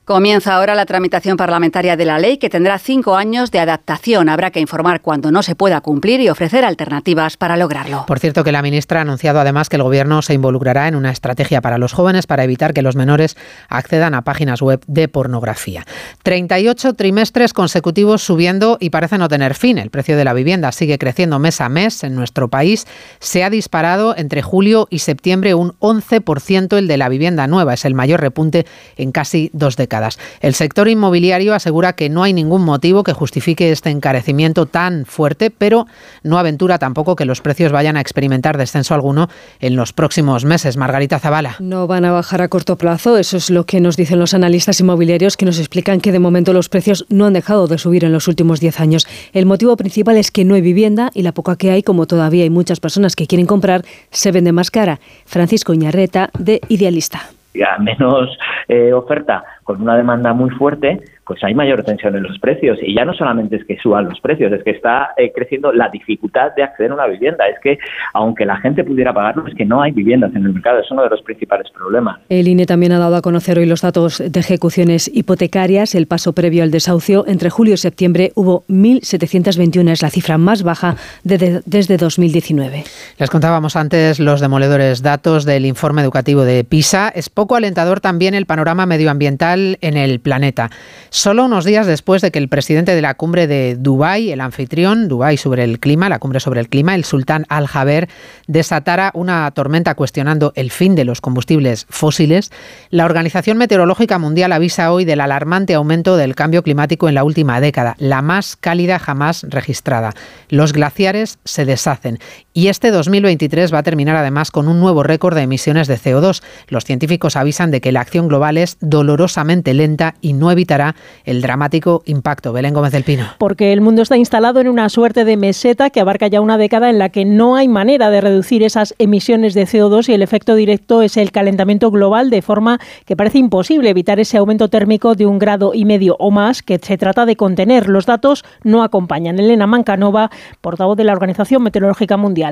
Comienza 0.09 0.55
ahora 0.55 0.75
la 0.75 0.87
tramitación 0.87 1.37
parlamentaria 1.37 1.95
de 1.95 2.07
la 2.07 2.19
ley 2.19 2.39
que 2.39 2.49
tendrá 2.49 2.79
cinco 2.79 3.17
años 3.17 3.51
de 3.51 3.59
adaptación. 3.59 4.31
Habrá 4.31 4.51
que 4.51 4.59
informar 4.59 5.03
cuando 5.03 5.31
no 5.31 5.43
se 5.43 5.55
pueda 5.55 5.83
cumplir 5.83 6.19
y 6.23 6.31
ofrecer 6.31 6.65
alternativas 6.65 7.37
para 7.37 7.59
lograrlo. 7.59 8.07
Por 8.07 8.19
cierto, 8.19 8.43
que 8.43 8.51
la 8.51 8.63
ministra 8.63 9.01
ha 9.01 9.03
anunciado 9.03 9.39
además 9.39 9.69
que 9.69 9.77
el 9.77 9.83
Gobierno 9.83 10.23
se 10.23 10.33
involucrará 10.33 10.89
en 10.89 10.95
una 10.95 11.11
estrategia 11.11 11.61
para 11.61 11.77
los 11.77 11.93
jóvenes 11.93 12.27
para 12.27 12.43
evitar 12.43 12.73
que 12.73 12.81
los 12.81 12.97
menores 12.97 13.37
accedan 13.69 14.15
a 14.15 14.23
páginas 14.23 14.63
web 14.63 14.83
de 14.87 15.09
pornografía. 15.09 15.85
38 16.23 16.95
trimestres 16.95 17.53
consecutivos 17.53 18.23
subiendo 18.23 18.79
y 18.81 18.89
parece 18.89 19.19
no 19.19 19.29
tener 19.29 19.53
fin. 19.53 19.77
El 19.77 19.91
precio 19.91 20.17
de 20.17 20.25
la 20.25 20.33
vivienda 20.33 20.73
sigue 20.73 20.97
creciendo 20.97 21.39
mes 21.39 21.61
a 21.61 21.69
mes 21.69 22.03
en 22.03 22.15
nuestro 22.15 22.49
país. 22.49 22.87
Se 23.19 23.45
ha 23.45 23.51
disparado 23.51 24.17
entre 24.17 24.41
julio 24.41 24.89
y 24.89 25.01
septiembre 25.01 25.53
un 25.53 25.75
11% 25.81 26.79
el 26.79 26.89
de 26.89 26.97
la 26.97 27.11
vivienda 27.11 27.47
nueva. 27.47 27.75
Es 27.75 27.85
el 27.85 27.93
mayor 27.93 28.23
repunte 28.23 28.65
en 28.97 29.13
casi 29.13 29.51
dos 29.53 29.77
décadas. 29.77 29.98
El 30.41 30.55
sector 30.55 30.89
inmobiliario 30.89 31.55
asegura 31.55 31.95
que 31.95 32.09
no 32.09 32.23
hay 32.23 32.33
ningún 32.33 32.63
motivo 32.65 33.03
que 33.03 33.13
justifique 33.13 33.71
este 33.71 33.91
encarecimiento 33.91 34.67
tan 34.67 35.05
fuerte, 35.07 35.51
pero 35.51 35.87
no 36.23 36.39
aventura 36.39 36.79
tampoco 36.79 37.17
que 37.17 37.25
los 37.25 37.41
precios 37.41 37.73
vayan 37.73 37.97
a 37.97 38.01
experimentar 38.01 38.59
descenso 38.59 38.95
alguno 38.95 39.29
en 39.61 39.77
los 39.77 39.93
próximos 39.93 40.45
meses. 40.45 40.77
Margarita 40.77 41.19
Zavala. 41.19 41.57
No 41.61 41.87
van 41.87 42.05
a 42.05 42.13
bajar 42.13 42.43
a 42.43 42.49
corto 42.49 42.77
plazo, 42.77 43.19
eso 43.19 43.37
es 43.37 43.51
lo 43.51 43.65
que 43.65 43.81
nos 43.81 43.97
dicen 43.97 44.19
los 44.19 44.35
analistas 44.35 44.81
inmobiliarios 44.81 45.37
que 45.37 45.47
nos 45.47 45.59
explican 45.59 46.01
que 46.01 46.13
de 46.13 46.19
momento 46.19 46.53
los 46.53 46.69
precios 46.69 47.07
no 47.09 47.27
han 47.27 47.33
dejado 47.33 47.67
de 47.67 47.79
subir 47.79 48.05
en 48.05 48.13
los 48.13 48.29
últimos 48.29 48.61
10 48.61 48.81
años. 48.81 49.07
El 49.33 49.47
motivo 49.47 49.77
principal 49.77 50.17
es 50.17 50.31
que 50.31 50.45
no 50.45 50.55
hay 50.55 50.61
vivienda 50.61 51.11
y 51.15 51.23
la 51.23 51.33
poca 51.33 51.57
que 51.57 51.71
hay, 51.71 51.83
como 51.83 52.07
todavía 52.07 52.45
hay 52.45 52.51
muchas 52.51 52.81
personas 52.81 53.17
que 53.17 53.27
quieren 53.27 53.47
comprar, 53.47 53.85
se 54.11 54.33
vende 54.33 54.53
más 54.53 54.71
cara. 54.71 55.01
Francisco 55.27 55.75
Iñarreta, 55.75 56.31
de 56.39 56.61
Idealista. 56.69 57.38
Menos 57.81 58.37
eh, 58.69 58.93
oferta, 58.93 59.45
con 59.65 59.83
una 59.83 59.97
demanda 59.97 60.33
muy 60.33 60.51
fuerte, 60.51 61.01
pues 61.29 61.45
hay 61.45 61.55
mayor 61.55 61.85
tensión 61.85 62.17
en 62.17 62.23
los 62.23 62.39
precios. 62.39 62.79
Y 62.81 62.95
ya 62.95 63.05
no 63.05 63.13
solamente 63.13 63.57
es 63.57 63.65
que 63.67 63.77
suban 63.77 64.07
los 64.07 64.19
precios, 64.21 64.51
es 64.51 64.65
que 64.65 64.71
está 64.71 65.11
eh, 65.19 65.31
creciendo 65.35 65.71
la 65.73 65.91
dificultad 65.91 66.55
de 66.57 66.63
acceder 66.63 66.91
a 66.91 66.95
una 66.95 67.07
vivienda. 67.07 67.47
Es 67.47 67.61
que, 67.63 67.79
aunque 68.15 68.47
la 68.47 68.57
gente 68.57 68.83
pudiera 68.83 69.13
pagarlo, 69.13 69.47
es 69.47 69.55
que 69.55 69.67
no 69.67 69.83
hay 69.83 69.93
viviendas 69.93 70.35
en 70.35 70.47
el 70.47 70.55
mercado. 70.55 70.81
Es 70.81 70.91
uno 70.91 71.03
de 71.03 71.11
los 71.11 71.21
principales 71.21 71.71
problemas. 71.71 72.19
El 72.31 72.49
INE 72.49 72.65
también 72.65 72.93
ha 72.93 72.99
dado 72.99 73.15
a 73.15 73.21
conocer 73.21 73.59
hoy 73.59 73.67
los 73.67 73.83
datos 73.83 74.23
de 74.27 74.41
ejecuciones 74.41 75.11
hipotecarias. 75.15 75.95
El 75.95 76.07
paso 76.07 76.33
previo 76.33 76.63
al 76.63 76.71
desahucio, 76.71 77.27
entre 77.27 77.51
julio 77.51 77.75
y 77.75 77.77
septiembre, 77.77 78.33
hubo 78.35 78.65
1.721, 78.71 79.91
es 79.91 80.03
la 80.03 80.09
cifra 80.09 80.39
más 80.39 80.63
baja 80.63 80.97
desde 81.25 81.97
2019. 81.99 82.85
Les 83.19 83.29
contábamos 83.29 83.77
antes 83.77 84.19
los 84.19 84.41
demoledores 84.41 85.03
datos 85.03 85.45
del 85.45 85.67
informe 85.67 86.01
educativo 86.01 86.45
de 86.45 86.65
PISA. 86.65 87.11
Es 87.11 87.29
poco 87.29 87.55
alentador 87.55 88.01
también 88.01 88.33
el 88.33 88.47
panorama 88.47 88.87
medioambiental 88.87 89.77
en 89.83 89.99
el 89.99 90.21
planeta 90.21 90.71
solo 91.19 91.45
unos 91.45 91.65
días 91.65 91.89
después 91.89 92.23
de 92.23 92.31
que 92.31 92.39
el 92.39 92.49
presidente 92.49 92.95
de 92.95 93.03
la 93.03 93.15
cumbre 93.15 93.49
de 93.49 93.75
Dubái, 93.77 94.31
el 94.31 94.41
anfitrión, 94.41 95.09
Dubái 95.09 95.37
sobre 95.37 95.65
el 95.65 95.81
clima, 95.81 96.09
la 96.09 96.21
cumbre 96.21 96.39
sobre 96.39 96.61
el 96.61 96.69
clima, 96.69 96.95
el 96.95 97.05
sultán 97.05 97.45
Al-Jaber, 97.49 98.09
desatara 98.47 99.11
una 99.15 99.51
tormenta 99.51 99.97
cuestionando 99.97 100.53
el 100.55 100.71
fin 100.71 100.95
de 100.95 101.05
los 101.05 101.21
combustibles 101.21 101.87
fósiles, 101.91 102.53
la 102.91 103.05
Organización 103.05 103.59
Meteorológica 103.59 104.19
Mundial 104.19 104.53
avisa 104.53 104.93
hoy 104.93 105.05
del 105.05 105.21
alarmante 105.21 105.75
aumento 105.75 106.17
del 106.17 106.37
cambio 106.37 106.63
climático 106.63 107.09
en 107.09 107.17
la 107.17 107.25
última 107.25 107.61
década, 107.61 107.97
la 107.99 108.23
más 108.23 108.55
cálida 108.55 109.01
jamás 109.01 109.45
registrada. 109.49 110.13
Los 110.49 110.73
glaciares 110.73 111.41
se 111.45 111.65
deshacen 111.65 112.21
y 112.59 112.67
este 112.67 112.91
2023 112.91 113.73
va 113.73 113.79
a 113.79 113.83
terminar 113.85 114.17
además 114.17 114.51
con 114.51 114.67
un 114.67 114.81
nuevo 114.81 115.05
récord 115.05 115.37
de 115.37 115.43
emisiones 115.43 115.87
de 115.87 115.95
CO2. 115.95 116.43
Los 116.67 116.85
científicos 116.85 117.37
avisan 117.37 117.71
de 117.71 117.81
que 117.81 117.93
la 117.93 118.01
acción 118.01 118.27
global 118.27 118.59
es 118.59 118.79
dolorosamente 118.81 119.75
lenta 119.75 120.17
y 120.21 120.33
no 120.33 120.51
evitará 120.51 120.97
el 121.25 121.41
dramático 121.41 122.03
impacto. 122.05 122.53
Belén 122.53 122.75
Gómez 122.75 122.91
del 122.91 123.05
Pino. 123.05 123.27
Porque 123.39 123.73
el 123.73 123.81
mundo 123.81 124.03
está 124.03 124.17
instalado 124.17 124.59
en 124.59 124.67
una 124.67 124.89
suerte 124.89 125.25
de 125.25 125.37
meseta 125.37 125.91
que 125.91 126.01
abarca 126.01 126.27
ya 126.27 126.41
una 126.41 126.59
década 126.59 126.91
en 126.91 126.99
la 126.99 127.11
que 127.11 127.25
no 127.25 127.55
hay 127.55 127.69
manera 127.69 128.11
de 128.11 128.21
reducir 128.21 128.65
esas 128.65 128.93
emisiones 128.99 129.55
de 129.55 129.65
CO2 129.65 130.09
y 130.09 130.15
el 130.15 130.23
efecto 130.23 130.57
directo 130.57 131.03
es 131.03 131.17
el 131.17 131.31
calentamiento 131.31 131.93
global, 131.93 132.29
de 132.29 132.43
forma 132.43 132.81
que 133.05 133.15
parece 133.15 133.39
imposible 133.39 133.91
evitar 133.91 134.19
ese 134.19 134.37
aumento 134.37 134.69
térmico 134.69 135.15
de 135.15 135.27
un 135.27 135.39
grado 135.39 135.75
y 135.75 135.85
medio 135.85 136.17
o 136.19 136.33
más 136.33 136.65
que 136.65 136.81
se 136.83 136.99
trata 136.99 137.25
de 137.25 137.37
contener. 137.37 137.89
Los 137.89 138.07
datos 138.07 138.45
no 138.65 138.83
acompañan. 138.83 139.39
Elena 139.39 139.69
Mancanova, 139.69 140.33
portavoz 140.61 140.97
de 140.97 141.05
la 141.05 141.13
Organización 141.13 141.63
Meteorológica 141.63 142.17
Mundial. 142.17 142.48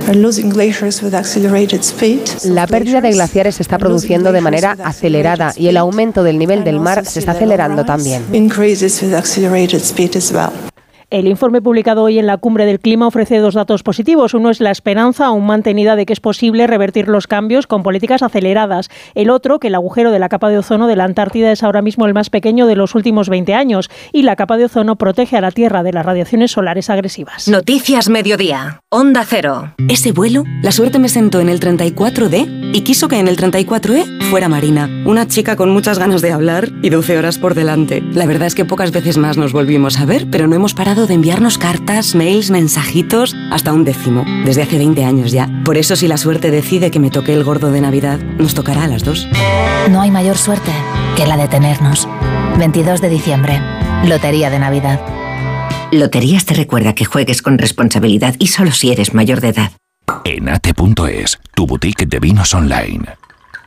La 2.44 2.66
pérdida 2.66 3.00
de 3.00 3.10
glaciares 3.12 3.56
se 3.56 3.62
está 3.62 3.78
produciendo 3.78 4.32
de 4.32 4.40
manera 4.40 4.76
acelerada 4.84 5.52
y 5.56 5.68
el 5.68 5.76
aumento 5.76 6.22
del 6.22 6.38
nivel 6.38 6.64
del 6.64 6.80
mar 6.80 7.04
se 7.04 7.20
está 7.20 7.32
acelerando 7.32 7.84
también. 7.84 8.24
El 11.08 11.28
informe 11.28 11.62
publicado 11.62 12.02
hoy 12.02 12.18
en 12.18 12.26
la 12.26 12.36
Cumbre 12.36 12.66
del 12.66 12.80
Clima 12.80 13.06
ofrece 13.06 13.38
dos 13.38 13.54
datos 13.54 13.84
positivos. 13.84 14.34
Uno 14.34 14.50
es 14.50 14.60
la 14.60 14.72
esperanza 14.72 15.26
aún 15.26 15.46
mantenida 15.46 15.94
de 15.94 16.04
que 16.04 16.12
es 16.12 16.18
posible 16.18 16.66
revertir 16.66 17.06
los 17.06 17.28
cambios 17.28 17.68
con 17.68 17.84
políticas 17.84 18.24
aceleradas. 18.24 18.88
El 19.14 19.30
otro, 19.30 19.60
que 19.60 19.68
el 19.68 19.76
agujero 19.76 20.10
de 20.10 20.18
la 20.18 20.28
capa 20.28 20.48
de 20.48 20.58
ozono 20.58 20.88
de 20.88 20.96
la 20.96 21.04
Antártida 21.04 21.52
es 21.52 21.62
ahora 21.62 21.80
mismo 21.80 22.06
el 22.06 22.14
más 22.14 22.28
pequeño 22.28 22.66
de 22.66 22.74
los 22.74 22.96
últimos 22.96 23.28
20 23.28 23.54
años 23.54 23.88
y 24.12 24.22
la 24.22 24.34
capa 24.34 24.56
de 24.56 24.64
ozono 24.64 24.96
protege 24.96 25.36
a 25.36 25.40
la 25.40 25.52
Tierra 25.52 25.84
de 25.84 25.92
las 25.92 26.04
radiaciones 26.04 26.50
solares 26.50 26.90
agresivas. 26.90 27.46
Noticias 27.46 28.08
Mediodía. 28.08 28.80
Onda 28.90 29.24
Cero. 29.24 29.74
Ese 29.88 30.10
vuelo, 30.10 30.42
la 30.60 30.72
suerte 30.72 30.98
me 30.98 31.08
sentó 31.08 31.38
en 31.38 31.48
el 31.48 31.60
34D 31.60 32.72
y 32.74 32.80
quiso 32.80 33.06
que 33.06 33.20
en 33.20 33.28
el 33.28 33.36
34E 33.36 34.22
fuera 34.22 34.48
Marina, 34.48 34.90
una 35.06 35.28
chica 35.28 35.54
con 35.54 35.70
muchas 35.70 36.00
ganas 36.00 36.20
de 36.20 36.32
hablar 36.32 36.68
y 36.82 36.90
12 36.90 37.16
horas 37.16 37.38
por 37.38 37.54
delante. 37.54 38.02
La 38.12 38.26
verdad 38.26 38.48
es 38.48 38.56
que 38.56 38.64
pocas 38.64 38.90
veces 38.90 39.18
más 39.18 39.36
nos 39.36 39.52
volvimos 39.52 40.00
a 40.00 40.04
ver, 40.04 40.26
pero 40.32 40.48
no 40.48 40.56
hemos 40.56 40.74
parado 40.74 40.95
de 41.04 41.12
enviarnos 41.12 41.58
cartas, 41.58 42.14
mails, 42.14 42.50
mensajitos, 42.50 43.36
hasta 43.50 43.74
un 43.74 43.84
décimo, 43.84 44.24
desde 44.46 44.62
hace 44.62 44.78
20 44.78 45.04
años 45.04 45.32
ya. 45.32 45.50
Por 45.64 45.76
eso 45.76 45.94
si 45.96 46.08
la 46.08 46.16
suerte 46.16 46.50
decide 46.50 46.90
que 46.90 46.98
me 46.98 47.10
toque 47.10 47.34
el 47.34 47.44
gordo 47.44 47.70
de 47.70 47.82
Navidad, 47.82 48.18
nos 48.38 48.54
tocará 48.54 48.84
a 48.84 48.88
las 48.88 49.04
dos. 49.04 49.28
No 49.90 50.00
hay 50.00 50.10
mayor 50.10 50.38
suerte 50.38 50.72
que 51.16 51.26
la 51.26 51.36
de 51.36 51.48
tenernos. 51.48 52.08
22 52.58 53.02
de 53.02 53.10
diciembre, 53.10 53.60
Lotería 54.06 54.48
de 54.48 54.58
Navidad. 54.58 55.00
Loterías 55.92 56.46
te 56.46 56.54
recuerda 56.54 56.94
que 56.94 57.04
juegues 57.04 57.42
con 57.42 57.58
responsabilidad 57.58 58.34
y 58.38 58.46
solo 58.46 58.72
si 58.72 58.90
eres 58.90 59.12
mayor 59.12 59.42
de 59.42 59.48
edad. 59.48 59.72
Enate.es, 60.24 61.38
tu 61.54 61.66
boutique 61.66 62.06
de 62.06 62.20
vinos 62.20 62.54
online. 62.54 63.04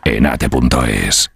Enate.es. 0.04 1.30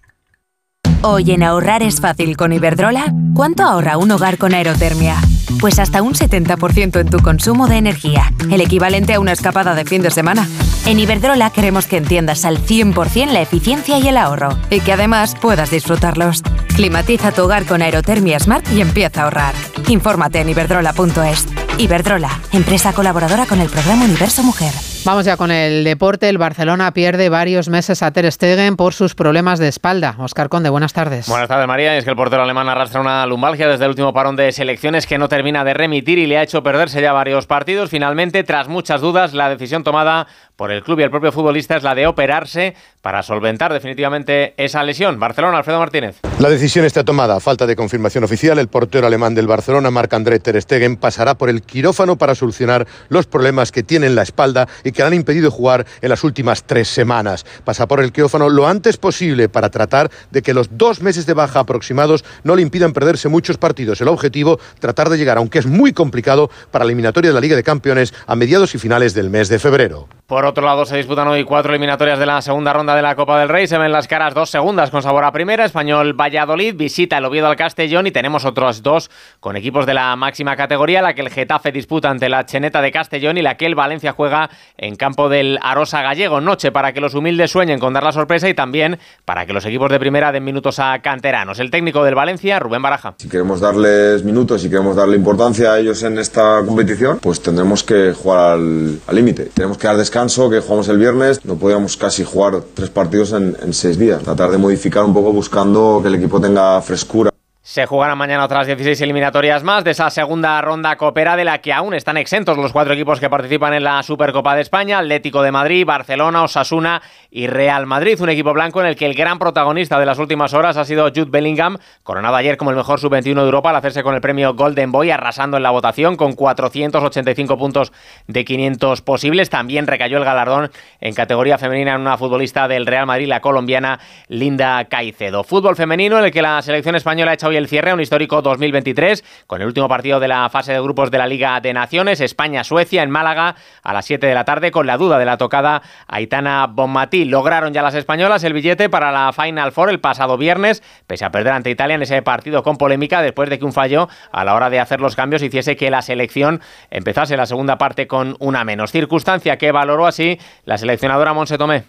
Hoy 1.02 1.32
en 1.32 1.44
ahorrar 1.44 1.84
es 1.84 2.00
fácil 2.00 2.38
con 2.38 2.54
Iberdrola. 2.54 3.14
¿Cuánto 3.34 3.64
ahorra 3.64 3.98
un 3.98 4.12
hogar 4.12 4.38
con 4.38 4.54
aerotermia? 4.54 5.18
Pues 5.60 5.80
hasta 5.80 6.02
un 6.02 6.14
70% 6.14 7.00
en 7.00 7.10
tu 7.10 7.20
consumo 7.20 7.68
de 7.68 7.78
energía, 7.78 8.34
el 8.52 8.62
equivalente 8.62 9.14
a 9.14 9.20
una 9.20 9.32
escapada 9.32 9.76
de 9.76 9.86
fin 9.86 10.02
de 10.02 10.12
semana. 10.12 10.48
En 10.86 11.00
Iberdrola 11.00 11.50
queremos 11.50 11.86
que 11.86 11.98
entiendas 11.98 12.44
al 12.46 12.60
100% 12.60 13.32
la 13.32 13.42
eficiencia 13.42 13.98
y 13.98 14.08
el 14.08 14.18
ahorro 14.18 14.58
y 14.70 14.82
que 14.82 14.94
además 14.94 15.36
puedas 15.40 15.72
disfrutarlos. 15.72 16.44
Climatiza 16.76 17.32
tu 17.32 17.44
hogar 17.44 17.66
con 17.66 17.82
Aerotermia 17.82 18.40
Smart 18.40 18.66
y 18.74 18.82
empieza 18.82 19.22
a 19.22 19.24
ahorrar. 19.26 19.54
Infórmate 19.88 20.42
en 20.42 20.50
iberdrola.es. 20.50 21.48
Iberdrola, 21.78 22.42
empresa 22.52 22.94
colaboradora 22.94 23.46
con 23.46 23.62
el 23.62 23.70
programa 23.70 24.06
Universo 24.06 24.44
Mujer. 24.44 24.74
Vamos 25.06 25.26
ya 25.26 25.36
con 25.36 25.52
el 25.52 25.84
deporte. 25.84 26.30
El 26.30 26.38
Barcelona 26.38 26.94
pierde 26.94 27.28
varios 27.28 27.68
meses 27.68 28.02
a 28.02 28.12
Ter 28.12 28.32
Stegen 28.32 28.78
por 28.78 28.94
sus 28.94 29.16
problemas 29.16 29.60
de 29.60 29.68
espalda. 29.68 30.16
Oscar 30.18 30.48
Conde, 30.48 30.70
buenas 30.70 30.94
tardes. 30.94 31.28
Buenas 31.28 31.50
tardes, 31.50 31.68
María. 31.68 31.98
Es 31.98 32.06
que 32.06 32.12
el 32.12 32.16
portero 32.16 32.42
alemán 32.42 32.70
arrastra 32.70 33.02
una 33.02 33.26
lumbalgia 33.26 33.68
desde 33.68 33.84
el 33.84 33.90
último 33.90 34.14
parón 34.14 34.38
de 34.38 34.54
selecciones 34.54 35.06
que 35.06 35.18
no 35.18 35.28
termina 35.28 35.66
de 35.66 35.74
remitir 35.74 36.20
y 36.20 36.26
le 36.26 36.38
ha 36.38 36.44
hecho 36.44 36.64
perderse 36.64 37.02
ya 37.02 37.12
varios 37.12 37.48
partidos. 37.48 37.90
Finalmente, 37.90 38.46
tras 38.46 38.70
muchas 38.70 39.02
dudas, 39.02 39.34
la 39.34 39.50
decisión 39.50 39.84
tomada 39.84 40.28
por 40.64 40.72
el 40.72 40.82
club 40.82 41.02
y 41.02 41.04
el 41.04 41.10
propio 41.10 41.34
futbolista 41.34 41.76
es 41.76 41.84
la 41.84 41.94
de 41.94 42.08
operarse 42.08 42.74
para 43.02 43.22
solventar 43.22 43.74
definitivamente 43.74 44.54
esa 44.56 44.82
lesión. 44.82 45.20
Barcelona, 45.20 45.58
Alfredo 45.58 45.78
Martínez. 45.78 46.22
La 46.40 46.50
decisión 46.50 46.86
está 46.86 47.04
tomada. 47.04 47.42
Falta 47.42 47.68
de 47.68 47.76
confirmación 47.76 48.24
oficial. 48.24 48.58
El 48.58 48.70
portero 48.70 49.06
alemán 49.06 49.36
del 49.36 49.46
Barcelona, 49.46 49.92
Marc-André 49.92 50.40
Ter 50.40 50.62
Stegen, 50.62 50.96
pasará 50.96 51.34
por 51.34 51.50
el 51.50 51.64
quirófano 51.64 52.18
para 52.18 52.34
solucionar 52.34 52.88
los 53.10 53.28
problemas 53.28 53.74
que 53.74 53.84
tiene 53.84 54.08
en 54.08 54.16
la 54.16 54.22
espalda 54.22 54.70
y 54.86 54.94
que 54.94 55.02
le 55.02 55.08
han 55.08 55.14
impedido 55.14 55.52
jugar 55.52 55.86
en 56.02 56.08
las 56.08 56.24
últimas 56.24 56.64
tres 56.64 56.88
semanas. 56.88 57.46
Pasa 57.66 57.86
por 57.86 58.00
el 58.00 58.14
quirófano 58.14 58.48
lo 58.48 58.66
antes 58.66 58.96
posible 58.96 59.50
para 59.50 59.70
tratar 59.70 60.10
de 60.32 60.42
que 60.42 60.54
los 60.54 60.78
dos 60.78 61.02
meses 61.02 61.26
de 61.26 61.34
baja 61.34 61.60
aproximados 61.60 62.24
no 62.46 62.56
le 62.56 62.62
impidan 62.62 62.94
perderse 62.94 63.28
muchos 63.28 63.58
partidos. 63.58 64.00
El 64.00 64.08
objetivo, 64.08 64.62
tratar 64.80 65.10
de 65.10 65.18
llegar, 65.18 65.38
aunque 65.38 65.60
es 65.60 65.66
muy 65.66 65.92
complicado, 65.92 66.50
para 66.72 66.86
la 66.86 66.92
eliminatoria 66.92 67.32
de 67.32 67.36
la 67.36 67.42
Liga 67.42 67.58
de 67.58 67.64
Campeones 67.64 68.14
a 68.28 68.38
mediados 68.38 68.74
y 68.76 68.78
finales 68.78 69.14
del 69.14 69.30
mes 69.30 69.50
de 69.50 69.60
febrero. 69.60 70.08
Por 70.26 70.46
otro 70.46 70.66
lado, 70.66 70.86
se 70.86 70.96
disputan 70.96 71.28
hoy 71.28 71.44
cuatro 71.44 71.74
eliminatorias 71.74 72.18
de 72.18 72.26
la 72.26 72.42
segunda 72.42 72.72
ronda 72.72 72.96
de 72.96 73.02
la 73.02 73.14
Copa 73.14 73.38
del 73.42 73.50
Rey. 73.50 73.68
Se 73.68 73.78
ven 73.78 73.92
las 73.92 74.08
caras 74.08 74.34
dos 74.34 74.50
segundas 74.50 74.90
con 74.90 75.04
sabor 75.04 75.26
a 75.26 75.34
primera. 75.34 75.66
Español 75.66 76.14
Valladolid 76.14 76.76
visita 76.76 77.18
el 77.18 77.26
Oviedo 77.26 77.48
al 77.48 77.58
Castellón 77.58 78.08
y 78.08 78.12
tenemos 78.12 78.46
otros 78.46 78.82
dos 78.82 79.12
con 79.42 79.58
equipos 79.58 79.86
de 79.86 79.94
la 79.94 80.16
máxima 80.16 80.56
categoría, 80.56 81.02
la 81.02 81.14
que 81.14 81.22
el 81.22 81.30
Getafe 81.30 81.74
disputa 81.74 82.10
ante 82.10 82.30
la 82.30 82.46
Cheneta 82.46 82.82
de 82.82 82.94
Castellón 82.94 83.38
y 83.38 83.42
la 83.42 83.58
que 83.58 83.66
el 83.66 83.76
Valencia 83.76 84.14
juega 84.14 84.50
en 84.78 84.96
campo 84.96 85.28
del 85.28 85.60
Arosa 85.62 86.02
Gallego. 86.02 86.40
Noche 86.40 86.72
para 86.72 86.94
que 86.94 87.02
los 87.02 87.16
humildes 87.16 87.52
sueñen 87.52 87.82
con 87.82 87.92
dar 87.92 88.04
la 88.04 88.14
sorpresa 88.14 88.48
y 88.48 88.54
también 88.54 89.00
para 89.26 89.46
que 89.46 89.52
los 89.52 89.66
equipos 89.66 89.92
de 89.92 90.00
primera 90.00 90.32
den 90.32 90.46
minutos 90.46 90.80
a 90.80 91.00
canteranos. 91.00 91.60
El 91.60 91.70
técnico 91.70 92.02
del 92.06 92.16
Valencia, 92.16 92.60
Rubén 92.60 92.82
Baraja. 92.82 93.16
Si 93.18 93.28
queremos 93.28 93.60
darles 93.60 94.24
minutos 94.24 94.64
y 94.64 94.70
queremos 94.70 94.96
darle 94.96 95.18
importancia 95.18 95.74
a 95.74 95.80
ellos 95.80 96.02
en 96.04 96.18
esta 96.18 96.62
competición, 96.66 97.20
pues 97.20 97.42
tendremos 97.42 97.84
que 97.84 98.14
jugar 98.14 98.54
al 98.54 99.16
límite. 99.16 99.50
Tenemos 99.54 99.78
que 99.78 99.88
dar 99.88 99.98
descanso, 99.98 100.13
que 100.14 100.60
jugamos 100.60 100.88
el 100.90 101.00
viernes, 101.00 101.44
no 101.44 101.56
podíamos 101.56 101.98
casi 101.98 102.24
jugar 102.24 102.62
tres 102.76 102.92
partidos 102.92 103.34
en, 103.34 103.58
en 103.64 103.74
seis 103.74 103.98
días. 103.98 104.22
Tratar 104.22 104.52
de 104.52 104.60
modificar 104.60 105.04
un 105.04 105.14
poco 105.14 105.34
buscando 105.34 106.00
que 106.04 106.08
el 106.08 106.16
equipo 106.16 106.40
tenga 106.40 106.80
frescura. 106.84 107.33
Se 107.66 107.86
jugarán 107.86 108.18
mañana 108.18 108.44
otras 108.44 108.68
16 108.68 109.00
eliminatorias 109.00 109.64
más 109.64 109.86
de 109.86 109.92
esa 109.92 110.10
segunda 110.10 110.60
ronda 110.62 110.98
copera 110.98 111.38
de 111.38 111.46
la 111.46 111.60
que 111.60 111.72
aún 111.72 111.94
están 111.94 112.18
exentos 112.18 112.58
los 112.58 112.74
cuatro 112.74 112.94
equipos 112.94 113.22
que 113.22 113.30
participan 113.30 113.74
en 113.74 113.86
la 113.86 114.04
Supercopa 114.04 114.54
de 114.54 114.62
España, 114.62 115.00
Atlético 115.00 115.42
de 115.42 115.54
Madrid, 115.54 115.86
Barcelona, 115.86 116.44
Osasuna 116.44 117.02
y 117.32 117.48
Real 117.48 117.86
Madrid, 117.86 118.20
un 118.20 118.28
equipo 118.28 118.52
blanco 118.52 118.82
en 118.82 118.88
el 118.88 118.98
que 118.98 119.06
el 119.06 119.14
gran 119.14 119.40
protagonista 119.40 119.98
de 119.98 120.06
las 120.06 120.20
últimas 120.20 120.54
horas 120.54 120.76
ha 120.76 120.84
sido 120.84 121.08
Jude 121.08 121.30
Bellingham, 121.30 121.78
coronado 122.04 122.36
ayer 122.36 122.58
como 122.58 122.72
el 122.72 122.76
mejor 122.76 123.00
sub-21 123.00 123.34
de 123.34 123.46
Europa 123.46 123.70
al 123.70 123.78
hacerse 123.78 124.04
con 124.04 124.14
el 124.14 124.20
premio 124.20 124.56
Golden 124.56 124.92
Boy, 124.92 125.12
arrasando 125.12 125.56
en 125.56 125.64
la 125.64 125.72
votación 125.72 126.18
con 126.18 126.34
485 126.34 127.58
puntos 127.58 127.94
de 128.28 128.44
500 128.44 129.02
posibles. 129.04 129.50
También 129.50 129.88
recayó 129.88 130.18
el 130.18 130.26
galardón 130.26 130.70
en 131.00 131.14
categoría 131.14 131.58
femenina 131.58 131.96
en 131.96 132.02
una 132.02 132.18
futbolista 132.18 132.68
del 132.68 132.86
Real 132.86 133.06
Madrid, 133.06 133.30
la 133.30 133.40
colombiana 133.40 134.02
Linda 134.28 134.84
Caicedo. 134.90 135.46
Fútbol 135.46 135.78
femenino 135.78 136.20
en 136.20 136.26
el 136.26 136.32
que 136.32 136.42
la 136.42 136.62
selección 136.62 136.96
española 136.96 137.32
ha 137.32 137.36
echado 137.54 137.64
el 137.64 137.68
cierre 137.68 137.92
a 137.92 137.94
un 137.94 138.02
histórico 138.02 138.42
2023 138.42 139.24
con 139.48 139.62
el 139.62 139.68
último 139.68 139.88
partido 139.88 140.20
de 140.20 140.28
la 140.28 140.50
fase 140.50 140.74
de 140.74 140.82
grupos 140.82 141.12
de 141.12 141.18
la 141.18 141.28
Liga 141.28 141.60
de 141.62 141.74
Naciones, 141.74 142.22
España-Suecia 142.22 143.04
en 143.04 143.10
Málaga 143.10 143.56
a 143.84 143.94
las 143.94 144.06
7 144.06 144.26
de 144.26 144.34
la 144.34 144.46
tarde 144.46 144.72
con 144.72 144.88
la 144.88 144.98
duda 144.98 145.20
de 145.20 145.26
la 145.26 145.38
tocada 145.38 145.82
Aitana 146.08 146.68
Bonmatí. 146.68 147.26
Lograron 147.26 147.74
ya 147.74 147.82
las 147.82 147.96
españolas 147.96 148.44
el 148.44 148.54
billete 148.54 148.90
para 148.90 149.12
la 149.12 149.32
Final 149.34 149.72
Four 149.72 149.90
el 149.90 150.00
pasado 150.00 150.38
viernes, 150.38 150.84
pese 151.08 151.26
a 151.26 151.32
perder 151.32 151.54
ante 151.54 151.70
Italia 151.70 151.96
en 151.96 152.02
ese 152.02 152.22
partido 152.22 152.64
con 152.64 152.78
polémica 152.78 153.22
después 153.22 153.50
de 153.50 153.60
que 153.60 153.66
un 153.66 153.74
fallo 153.74 154.10
a 154.32 154.44
la 154.44 154.56
hora 154.56 154.70
de 154.70 154.80
hacer 154.80 155.02
los 155.02 155.16
cambios 155.16 155.42
hiciese 155.44 155.76
que 155.76 155.92
la 155.92 156.02
selección 156.02 156.62
empezase 156.90 157.38
la 157.38 157.46
segunda 157.46 157.78
parte 157.78 158.08
con 158.08 158.36
una 158.40 158.64
menos. 158.64 158.92
Circunstancia 158.92 159.58
que 159.58 159.72
valoró 159.72 160.08
así 160.08 160.40
la 160.66 160.78
seleccionadora 160.78 161.34
Monse 161.34 161.58
Tomé 161.58 161.84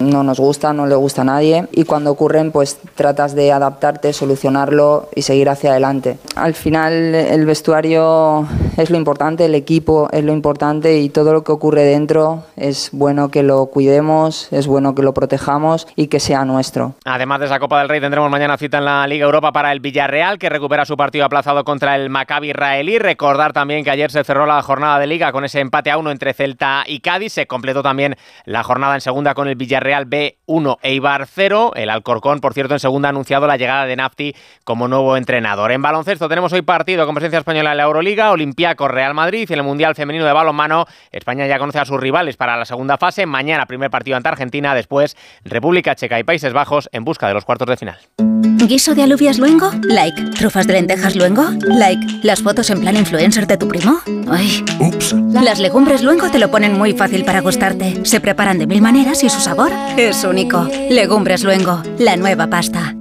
no 0.00 0.22
nos 0.22 0.40
gusta, 0.40 0.72
no 0.72 0.86
le 0.86 0.94
gusta 0.94 1.22
a 1.22 1.24
nadie 1.24 1.66
y 1.72 1.84
cuando 1.84 2.10
ocurren 2.10 2.50
pues 2.50 2.78
tratas 2.94 3.34
de 3.34 3.52
adaptarte, 3.52 4.12
solucionarlo 4.12 5.08
y 5.14 5.22
seguir 5.22 5.48
hacia 5.48 5.70
adelante. 5.70 6.18
Al 6.34 6.54
final 6.54 7.14
el 7.14 7.46
vestuario 7.46 8.46
es 8.76 8.90
lo 8.90 8.96
importante, 8.96 9.44
el 9.44 9.54
equipo 9.54 10.08
es 10.10 10.24
lo 10.24 10.32
importante 10.32 10.98
y 10.98 11.10
todo 11.10 11.32
lo 11.32 11.44
que 11.44 11.52
ocurre 11.52 11.82
dentro 11.82 12.44
es 12.56 12.90
bueno 12.92 13.30
que 13.30 13.42
lo 13.42 13.66
cuidemos, 13.66 14.48
es 14.52 14.66
bueno 14.66 14.94
que 14.94 15.02
lo 15.02 15.12
protejamos 15.14 15.86
y 15.96 16.08
que 16.08 16.18
sea 16.18 16.44
nuestro. 16.44 16.94
Además 17.04 17.40
de 17.40 17.46
esa 17.46 17.60
Copa 17.60 17.78
del 17.78 17.88
Rey 17.88 18.00
tendremos 18.00 18.30
mañana 18.30 18.56
cita 18.56 18.78
en 18.78 18.86
la 18.86 19.06
Liga 19.06 19.26
Europa 19.26 19.52
para 19.52 19.70
el 19.72 19.80
Villarreal 19.80 20.38
que 20.38 20.48
recupera 20.48 20.84
su 20.84 20.96
partido 20.96 21.24
aplazado 21.26 21.64
contra 21.64 21.96
el 21.96 22.08
Maccabi 22.08 22.50
israelí. 22.50 22.98
Recordar 22.98 23.52
también 23.52 23.84
que 23.84 23.90
ayer 23.90 24.10
se 24.10 24.24
cerró 24.24 24.46
la 24.46 24.62
jornada 24.62 24.98
de 24.98 25.06
Liga 25.06 25.32
con 25.32 25.44
ese 25.44 25.60
empate 25.60 25.90
a 25.90 25.98
uno 25.98 26.10
entre 26.10 26.32
Celta 26.32 26.84
y 26.86 27.00
Cádiz. 27.00 27.34
Se 27.34 27.46
completó 27.46 27.82
también 27.82 28.16
la 28.46 28.62
jornada 28.62 28.94
en 28.94 29.00
segunda 29.00 29.34
con 29.34 29.46
el 29.48 29.56
Villarreal 29.56 29.89
Real 29.90 30.06
B1, 30.08 30.78
Eibar 30.82 31.26
0. 31.26 31.72
El 31.74 31.90
Alcorcón, 31.90 32.38
por 32.38 32.54
cierto, 32.54 32.74
en 32.74 32.78
segunda 32.78 33.08
ha 33.08 33.10
anunciado 33.10 33.48
la 33.48 33.56
llegada 33.56 33.86
de 33.86 33.96
Nafti 33.96 34.36
como 34.62 34.86
nuevo 34.86 35.16
entrenador. 35.16 35.72
En 35.72 35.82
baloncesto 35.82 36.28
tenemos 36.28 36.52
hoy 36.52 36.62
partido 36.62 37.06
con 37.06 37.16
presencia 37.16 37.40
española 37.40 37.72
en 37.72 37.76
la 37.76 37.82
Euroliga, 37.82 38.30
Olimpiaco 38.30 38.86
Real 38.86 39.14
Madrid 39.14 39.48
y 39.50 39.52
en 39.52 39.58
el 39.58 39.64
Mundial 39.64 39.96
Femenino 39.96 40.24
de 40.24 40.32
Balonmano. 40.32 40.86
España 41.10 41.48
ya 41.48 41.58
conoce 41.58 41.80
a 41.80 41.84
sus 41.84 41.98
rivales 41.98 42.36
para 42.36 42.56
la 42.56 42.66
segunda 42.66 42.98
fase. 42.98 43.26
Mañana 43.26 43.66
primer 43.66 43.90
partido 43.90 44.16
ante 44.16 44.28
Argentina, 44.28 44.76
después 44.76 45.16
República 45.42 45.96
Checa 45.96 46.20
y 46.20 46.22
Países 46.22 46.52
Bajos 46.52 46.88
en 46.92 47.04
busca 47.04 47.26
de 47.26 47.34
los 47.34 47.44
cuartos 47.44 47.66
de 47.66 47.76
final. 47.76 47.98
¿Guiso 48.42 48.94
de 48.94 49.02
alubias 49.02 49.38
luengo? 49.38 49.70
Like. 49.82 50.22
¿Trufas 50.38 50.66
de 50.66 50.74
lentejas 50.74 51.16
luengo? 51.16 51.44
Like. 51.62 52.20
¿Las 52.22 52.42
fotos 52.42 52.70
en 52.70 52.80
plan 52.80 52.96
influencer 52.96 53.46
de 53.46 53.56
tu 53.56 53.68
primo? 53.68 54.00
Ay. 54.30 54.64
Ups. 54.78 55.14
Las 55.32 55.58
legumbres 55.58 56.02
luengo 56.02 56.30
te 56.30 56.38
lo 56.38 56.50
ponen 56.50 56.78
muy 56.78 56.92
fácil 56.92 57.24
para 57.24 57.40
gustarte. 57.40 58.00
Se 58.04 58.20
preparan 58.20 58.58
de 58.58 58.66
mil 58.66 58.82
maneras 58.82 59.24
y 59.24 59.30
su 59.30 59.40
sabor 59.40 59.72
es 59.96 60.24
único. 60.24 60.68
Legumbres 60.88 61.42
Luengo, 61.44 61.82
la 61.98 62.16
nueva 62.16 62.46
pasta. 62.48 62.94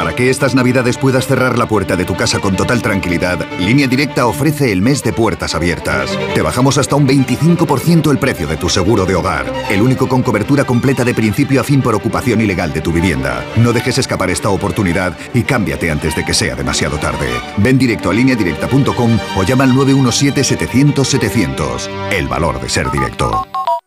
Para 0.00 0.16
que 0.16 0.30
estas 0.30 0.54
navidades 0.54 0.96
puedas 0.96 1.26
cerrar 1.26 1.58
la 1.58 1.68
puerta 1.68 1.94
de 1.94 2.06
tu 2.06 2.16
casa 2.16 2.38
con 2.38 2.56
total 2.56 2.80
tranquilidad, 2.80 3.38
Línea 3.58 3.86
Directa 3.86 4.26
ofrece 4.26 4.72
el 4.72 4.80
mes 4.80 5.02
de 5.02 5.12
puertas 5.12 5.54
abiertas. 5.54 6.18
Te 6.34 6.40
bajamos 6.40 6.78
hasta 6.78 6.96
un 6.96 7.06
25% 7.06 8.10
el 8.10 8.16
precio 8.16 8.46
de 8.46 8.56
tu 8.56 8.70
seguro 8.70 9.04
de 9.04 9.14
hogar, 9.14 9.44
el 9.68 9.82
único 9.82 10.08
con 10.08 10.22
cobertura 10.22 10.64
completa 10.64 11.04
de 11.04 11.12
principio 11.12 11.60
a 11.60 11.64
fin 11.64 11.82
por 11.82 11.94
ocupación 11.94 12.40
ilegal 12.40 12.72
de 12.72 12.80
tu 12.80 12.92
vivienda. 12.92 13.44
No 13.56 13.74
dejes 13.74 13.98
escapar 13.98 14.30
esta 14.30 14.48
oportunidad 14.48 15.12
y 15.34 15.42
cámbiate 15.42 15.90
antes 15.90 16.16
de 16.16 16.24
que 16.24 16.32
sea 16.32 16.56
demasiado 16.56 16.96
tarde. 16.96 17.28
Ven 17.58 17.76
directo 17.76 18.08
a 18.08 18.14
lineadirecta.com 18.14 19.18
o 19.36 19.42
llama 19.42 19.64
al 19.64 19.74
917-700-700. 19.74 21.90
El 22.10 22.26
valor 22.26 22.58
de 22.58 22.70
ser 22.70 22.90
directo. 22.90 23.46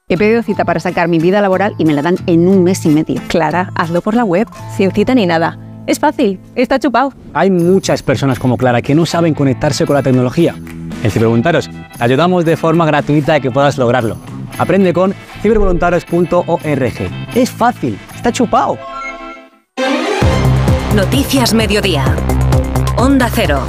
He 0.10 0.18
pedido 0.20 0.44
cita 0.44 0.64
para 0.64 0.80
sacar 0.80 1.08
mi 1.08 1.18
vida 1.18 1.42
laboral 1.42 1.74
y 1.80 1.86
me 1.86 1.94
la 1.94 2.04
dan 2.04 2.18
en 2.28 2.48
un 2.48 2.64
mes 2.64 2.86
y 2.86 2.90
medio. 2.90 3.20
Clara, 3.30 3.72
hazlo 3.74 4.04
por 4.04 4.14
la 4.14 4.24
web, 4.24 4.48
sin 4.78 4.92
cita 4.92 5.16
ni 5.16 5.26
nada. 5.26 5.58
Es 5.86 6.00
fácil, 6.00 6.40
está 6.56 6.80
chupado. 6.80 7.14
Hay 7.34 7.52
muchas 7.52 8.02
personas 8.04 8.40
como 8.40 8.58
Clara 8.58 8.82
que 8.82 8.96
no 8.96 9.06
saben 9.06 9.34
conectarse 9.34 9.86
con 9.86 9.96
la 9.96 10.04
tecnología. 10.04 10.56
En 11.04 11.12
Cibervoluntarios 11.12 11.70
te 11.70 12.04
ayudamos 12.04 12.46
de 12.46 12.56
forma 12.56 12.86
gratuita 12.86 13.36
a 13.36 13.40
que 13.40 13.52
puedas 13.52 13.78
lograrlo. 13.78 14.18
Aprende 14.58 14.94
con 14.94 15.14
cibervoluntarios.org. 15.42 16.94
Es 17.36 17.52
fácil, 17.52 17.98
está 18.16 18.32
chupado. 18.32 18.78
Noticias 20.96 21.54
Mediodía. 21.54 22.06
Onda 22.98 23.30
Cero. 23.34 23.64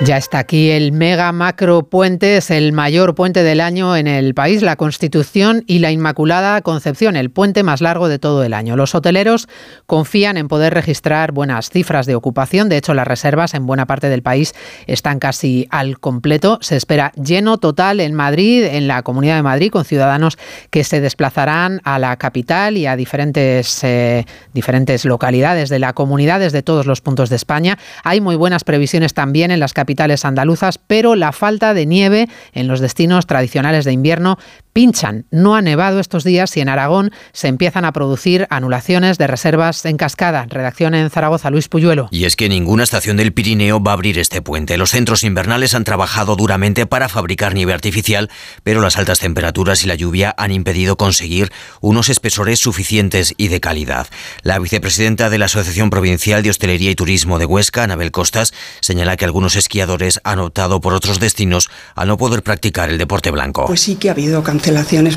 Ya 0.00 0.16
está 0.16 0.38
aquí 0.38 0.70
el 0.70 0.92
mega 0.92 1.32
macro 1.32 1.82
puente, 1.82 2.36
es 2.36 2.52
el 2.52 2.72
mayor 2.72 3.16
puente 3.16 3.42
del 3.42 3.60
año 3.60 3.96
en 3.96 4.06
el 4.06 4.32
país, 4.32 4.62
la 4.62 4.76
Constitución 4.76 5.64
y 5.66 5.80
la 5.80 5.90
Inmaculada 5.90 6.62
Concepción, 6.62 7.16
el 7.16 7.30
puente 7.30 7.64
más 7.64 7.80
largo 7.80 8.06
de 8.06 8.20
todo 8.20 8.44
el 8.44 8.54
año. 8.54 8.76
Los 8.76 8.94
hoteleros 8.94 9.48
confían 9.86 10.36
en 10.36 10.46
poder 10.46 10.72
registrar 10.72 11.32
buenas 11.32 11.70
cifras 11.70 12.06
de 12.06 12.14
ocupación, 12.14 12.68
de 12.68 12.76
hecho 12.76 12.94
las 12.94 13.08
reservas 13.08 13.54
en 13.54 13.66
buena 13.66 13.86
parte 13.86 14.08
del 14.08 14.22
país 14.22 14.54
están 14.86 15.18
casi 15.18 15.66
al 15.70 15.98
completo. 15.98 16.58
Se 16.62 16.76
espera 16.76 17.10
lleno 17.20 17.58
total 17.58 17.98
en 17.98 18.14
Madrid, 18.14 18.66
en 18.66 18.86
la 18.86 19.02
Comunidad 19.02 19.34
de 19.34 19.42
Madrid, 19.42 19.72
con 19.72 19.84
ciudadanos 19.84 20.38
que 20.70 20.84
se 20.84 21.00
desplazarán 21.00 21.80
a 21.82 21.98
la 21.98 22.16
capital 22.18 22.76
y 22.76 22.86
a 22.86 22.94
diferentes, 22.94 23.82
eh, 23.82 24.26
diferentes 24.54 25.04
localidades 25.04 25.70
de 25.70 25.80
la 25.80 25.92
comunidad 25.92 26.38
desde 26.38 26.62
todos 26.62 26.86
los 26.86 27.00
puntos 27.00 27.30
de 27.30 27.36
España. 27.36 27.78
Hay 28.04 28.20
muy 28.20 28.36
buenas 28.36 28.62
previsiones 28.62 29.12
también 29.12 29.50
en 29.50 29.58
las 29.58 29.72
capitales 29.72 29.87
capitales 29.88 30.26
andaluzas, 30.26 30.76
pero 30.76 31.14
la 31.14 31.32
falta 31.32 31.72
de 31.72 31.86
nieve 31.86 32.28
en 32.52 32.68
los 32.68 32.80
destinos 32.80 33.26
tradicionales 33.26 33.86
de 33.86 33.92
invierno 33.92 34.38
pinchan. 34.78 35.26
No 35.32 35.56
ha 35.56 35.60
nevado 35.60 35.98
estos 35.98 36.22
días 36.22 36.56
y 36.56 36.60
en 36.60 36.68
Aragón 36.68 37.10
se 37.32 37.48
empiezan 37.48 37.84
a 37.84 37.90
producir 37.90 38.46
anulaciones 38.48 39.18
de 39.18 39.26
reservas 39.26 39.84
en 39.84 39.96
cascada. 39.96 40.46
Redacción 40.48 40.94
en 40.94 41.10
Zaragoza, 41.10 41.50
Luis 41.50 41.66
Puyuelo. 41.66 42.06
Y 42.12 42.26
es 42.26 42.36
que 42.36 42.48
ninguna 42.48 42.84
estación 42.84 43.16
del 43.16 43.32
Pirineo 43.32 43.82
va 43.82 43.90
a 43.90 43.94
abrir 43.94 44.20
este 44.20 44.40
puente. 44.40 44.78
Los 44.78 44.90
centros 44.90 45.24
invernales 45.24 45.74
han 45.74 45.82
trabajado 45.82 46.36
duramente 46.36 46.86
para 46.86 47.08
fabricar 47.08 47.54
nieve 47.54 47.72
artificial, 47.72 48.30
pero 48.62 48.80
las 48.80 48.96
altas 48.96 49.18
temperaturas 49.18 49.82
y 49.82 49.88
la 49.88 49.96
lluvia 49.96 50.32
han 50.38 50.52
impedido 50.52 50.96
conseguir 50.96 51.50
unos 51.80 52.08
espesores 52.08 52.60
suficientes 52.60 53.34
y 53.36 53.48
de 53.48 53.58
calidad. 53.58 54.06
La 54.42 54.60
vicepresidenta 54.60 55.28
de 55.28 55.38
la 55.38 55.46
Asociación 55.46 55.90
Provincial 55.90 56.44
de 56.44 56.50
Hostelería 56.50 56.92
y 56.92 56.94
Turismo 56.94 57.40
de 57.40 57.46
Huesca, 57.46 57.82
Anabel 57.82 58.12
Costas, 58.12 58.54
señala 58.78 59.16
que 59.16 59.24
algunos 59.24 59.56
esquiadores 59.56 60.20
han 60.22 60.38
optado 60.38 60.80
por 60.80 60.94
otros 60.94 61.18
destinos 61.18 61.68
al 61.96 62.06
no 62.06 62.16
poder 62.16 62.44
practicar 62.44 62.90
el 62.90 62.98
deporte 62.98 63.32
blanco. 63.32 63.66
Pues 63.66 63.80
sí 63.80 63.96
que 63.96 64.08
ha 64.08 64.12
habido 64.12 64.44
cancelaciones 64.44 64.67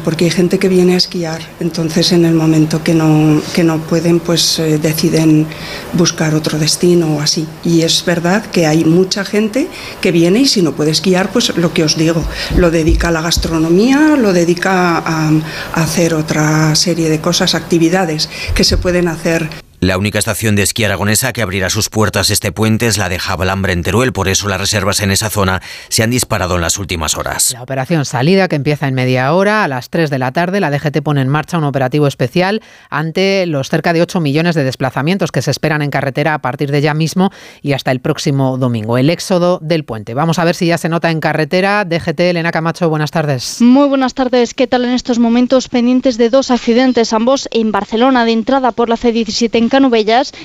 porque 0.03 0.25
hay 0.25 0.31
gente 0.31 0.59
que 0.59 0.69
viene 0.69 0.93
a 0.93 0.97
esquiar, 0.97 1.41
entonces 1.59 2.11
en 2.13 2.25
el 2.25 2.33
momento 2.33 2.83
que 2.83 2.93
no, 2.93 3.41
que 3.53 3.63
no 3.63 3.79
pueden, 3.79 4.19
pues 4.19 4.59
eh, 4.59 4.77
deciden 4.77 5.45
buscar 5.93 6.35
otro 6.35 6.57
destino 6.57 7.17
o 7.17 7.21
así. 7.21 7.45
Y 7.63 7.81
es 7.81 8.03
verdad 8.05 8.45
que 8.45 8.65
hay 8.65 8.85
mucha 8.85 9.25
gente 9.25 9.67
que 9.99 10.11
viene 10.11 10.41
y 10.41 10.47
si 10.47 10.61
no 10.61 10.71
puede 10.71 10.91
esquiar, 10.91 11.31
pues 11.31 11.55
lo 11.57 11.73
que 11.73 11.83
os 11.83 11.97
digo, 11.97 12.23
lo 12.55 12.71
dedica 12.71 13.09
a 13.09 13.11
la 13.11 13.21
gastronomía, 13.21 14.15
lo 14.15 14.31
dedica 14.31 14.97
a, 14.97 15.29
a 15.73 15.83
hacer 15.83 16.13
otra 16.13 16.73
serie 16.75 17.09
de 17.09 17.19
cosas, 17.19 17.53
actividades 17.53 18.29
que 18.55 18.63
se 18.63 18.77
pueden 18.77 19.07
hacer 19.07 19.49
la 19.81 19.97
única 19.97 20.19
estación 20.19 20.55
de 20.55 20.61
esquí 20.61 20.83
aragonesa 20.83 21.33
que 21.33 21.41
abrirá 21.41 21.71
sus 21.71 21.89
puertas 21.89 22.29
este 22.29 22.51
puente 22.51 22.85
es 22.85 22.99
la 22.99 23.09
de 23.09 23.17
Jabalambre 23.17 23.73
en 23.73 23.81
Teruel, 23.81 24.13
por 24.13 24.27
eso 24.27 24.47
las 24.47 24.61
reservas 24.61 25.01
en 25.01 25.09
esa 25.09 25.31
zona 25.31 25.59
se 25.89 26.03
han 26.03 26.11
disparado 26.11 26.53
en 26.53 26.61
las 26.61 26.77
últimas 26.77 27.17
horas. 27.17 27.53
La 27.53 27.63
operación 27.63 28.05
salida 28.05 28.47
que 28.47 28.57
empieza 28.57 28.87
en 28.87 28.93
media 28.93 29.33
hora 29.33 29.63
a 29.63 29.67
las 29.67 29.89
3 29.89 30.11
de 30.11 30.19
la 30.19 30.33
tarde, 30.33 30.59
la 30.59 30.69
DGT 30.69 31.01
pone 31.01 31.21
en 31.21 31.29
marcha 31.29 31.57
un 31.57 31.63
operativo 31.63 32.05
especial 32.05 32.61
ante 32.91 33.47
los 33.47 33.69
cerca 33.69 33.91
de 33.91 34.03
8 34.03 34.19
millones 34.19 34.53
de 34.53 34.63
desplazamientos 34.63 35.31
que 35.31 35.41
se 35.41 35.49
esperan 35.49 35.81
en 35.81 35.89
carretera 35.89 36.35
a 36.35 36.39
partir 36.43 36.69
de 36.69 36.81
ya 36.81 36.93
mismo 36.93 37.31
y 37.63 37.73
hasta 37.73 37.89
el 37.89 38.01
próximo 38.01 38.59
domingo, 38.59 38.99
el 38.99 39.09
éxodo 39.09 39.57
del 39.63 39.83
puente. 39.83 40.13
Vamos 40.13 40.37
a 40.37 40.43
ver 40.43 40.53
si 40.53 40.67
ya 40.67 40.77
se 40.77 40.89
nota 40.89 41.09
en 41.09 41.19
carretera. 41.19 41.85
DGT, 41.85 42.19
Elena 42.19 42.51
Camacho, 42.51 42.87
buenas 42.87 43.09
tardes. 43.09 43.59
Muy 43.61 43.87
buenas 43.87 44.13
tardes. 44.13 44.53
¿Qué 44.53 44.67
tal 44.67 44.85
en 44.85 44.91
estos 44.91 45.17
momentos 45.17 45.69
pendientes 45.69 46.19
de 46.19 46.29
dos 46.29 46.51
accidentes, 46.51 47.13
ambos 47.13 47.49
en 47.51 47.71
Barcelona, 47.71 48.25
de 48.25 48.33
entrada 48.33 48.73
por 48.73 48.87
la 48.87 48.95
C17 48.95 49.57
en 49.57 49.70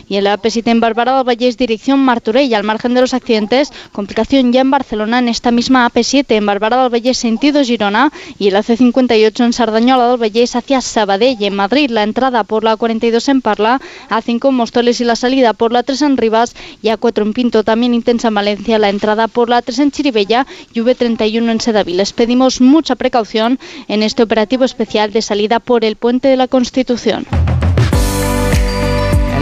Y 0.08 0.16
en 0.16 0.24
la 0.24 0.38
AP7 0.38 0.70
en 0.70 0.78
Bárbara 0.78 1.16
del 1.16 1.24
Vallés 1.24 1.56
dirección 1.56 1.98
Martorell. 1.98 2.54
Al 2.54 2.62
margen 2.62 2.94
de 2.94 3.00
los 3.00 3.12
accidentes, 3.12 3.72
complicación 3.90 4.52
ya 4.52 4.60
en 4.60 4.70
Barcelona 4.70 5.18
en 5.18 5.28
esta 5.28 5.50
misma 5.50 5.90
AP7 5.90 6.26
en 6.28 6.46
Bárbara 6.46 6.82
del 6.82 6.92
Vallés 6.92 7.18
sentido 7.18 7.64
Girona 7.64 8.12
y 8.38 8.46
el 8.46 8.54
AC58 8.54 9.44
en 9.44 9.52
Sardañola 9.52 10.10
del 10.10 10.20
Vallés 10.20 10.54
hacia 10.54 10.80
Sabadell. 10.80 11.42
En 11.42 11.56
Madrid 11.56 11.90
la 11.90 12.04
entrada 12.04 12.44
por 12.44 12.62
la 12.62 12.76
42 12.76 13.28
en 13.28 13.40
Parla, 13.40 13.80
A5 14.10 14.48
en 14.48 14.54
Mostoles 14.54 15.00
y 15.00 15.04
la 15.04 15.16
salida 15.16 15.54
por 15.54 15.72
la 15.72 15.82
3 15.82 16.02
en 16.02 16.16
Rivas 16.16 16.54
y 16.80 16.88
A4 16.88 17.22
en 17.22 17.32
Pinto. 17.32 17.64
También 17.64 17.94
intensa 17.94 18.28
en 18.28 18.34
Valencia 18.34 18.78
la 18.78 18.90
entrada 18.90 19.26
por 19.26 19.48
la 19.48 19.60
3 19.60 19.80
en 19.80 19.90
Chiribella 19.90 20.46
y 20.72 20.80
V31 20.80 21.50
en 21.50 21.60
Sedavil. 21.60 21.96
Les 21.96 22.12
pedimos 22.12 22.60
mucha 22.60 22.94
precaución 22.94 23.58
en 23.88 24.04
este 24.04 24.22
operativo 24.22 24.64
especial 24.64 25.12
de 25.12 25.20
salida 25.20 25.58
por 25.58 25.84
el 25.84 25.96
puente 25.96 26.28
de 26.28 26.36
la 26.36 26.46
Constitución. 26.46 27.26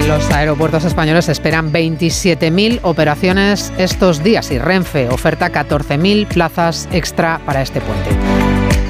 Los 0.09 0.31
aeropuertos 0.31 0.85
españoles 0.85 1.31
esperan 1.31 1.73
27.000 1.73 2.81
operaciones 2.83 3.73
estos 3.79 4.23
días 4.23 4.51
y 4.51 4.59
Renfe 4.59 5.09
oferta 5.09 5.51
14.000 5.51 6.27
plazas 6.29 6.89
extra 6.93 7.41
para 7.47 7.63
este 7.63 7.81
puente. 7.81 8.11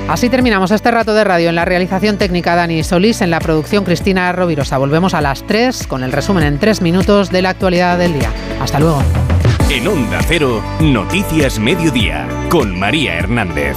Así 0.09 0.29
terminamos 0.29 0.73
este 0.73 0.91
rato 0.91 1.15
de 1.15 1.23
radio 1.23 1.49
en 1.51 1.55
la 1.55 1.65
realización 1.65 2.19
técnica 2.19 2.57
Dani 2.57 2.83
Solís, 2.83 3.21
en 3.21 3.31
la 3.31 3.39
producción 3.39 3.85
Cristina 3.85 4.33
Rovirosa. 4.33 4.77
Volvemos 4.77 5.15
a 5.15 5.21
las 5.21 5.47
3 5.47 5.87
con 5.87 6.03
el 6.03 6.11
resumen 6.11 6.45
en 6.45 6.59
3 6.59 6.83
minutos 6.83 7.31
de 7.31 7.43
la 7.43 7.51
actualidad 7.51 7.97
del 7.97 8.13
día. 8.19 8.31
Hasta 8.61 8.81
luego. 8.81 9.03
En 9.71 9.87
Onda 9.87 10.21
Cero, 10.27 10.63
Noticias 10.81 11.59
Mediodía, 11.59 12.29
con 12.51 12.79
María 12.79 13.15
Hernández. 13.15 13.77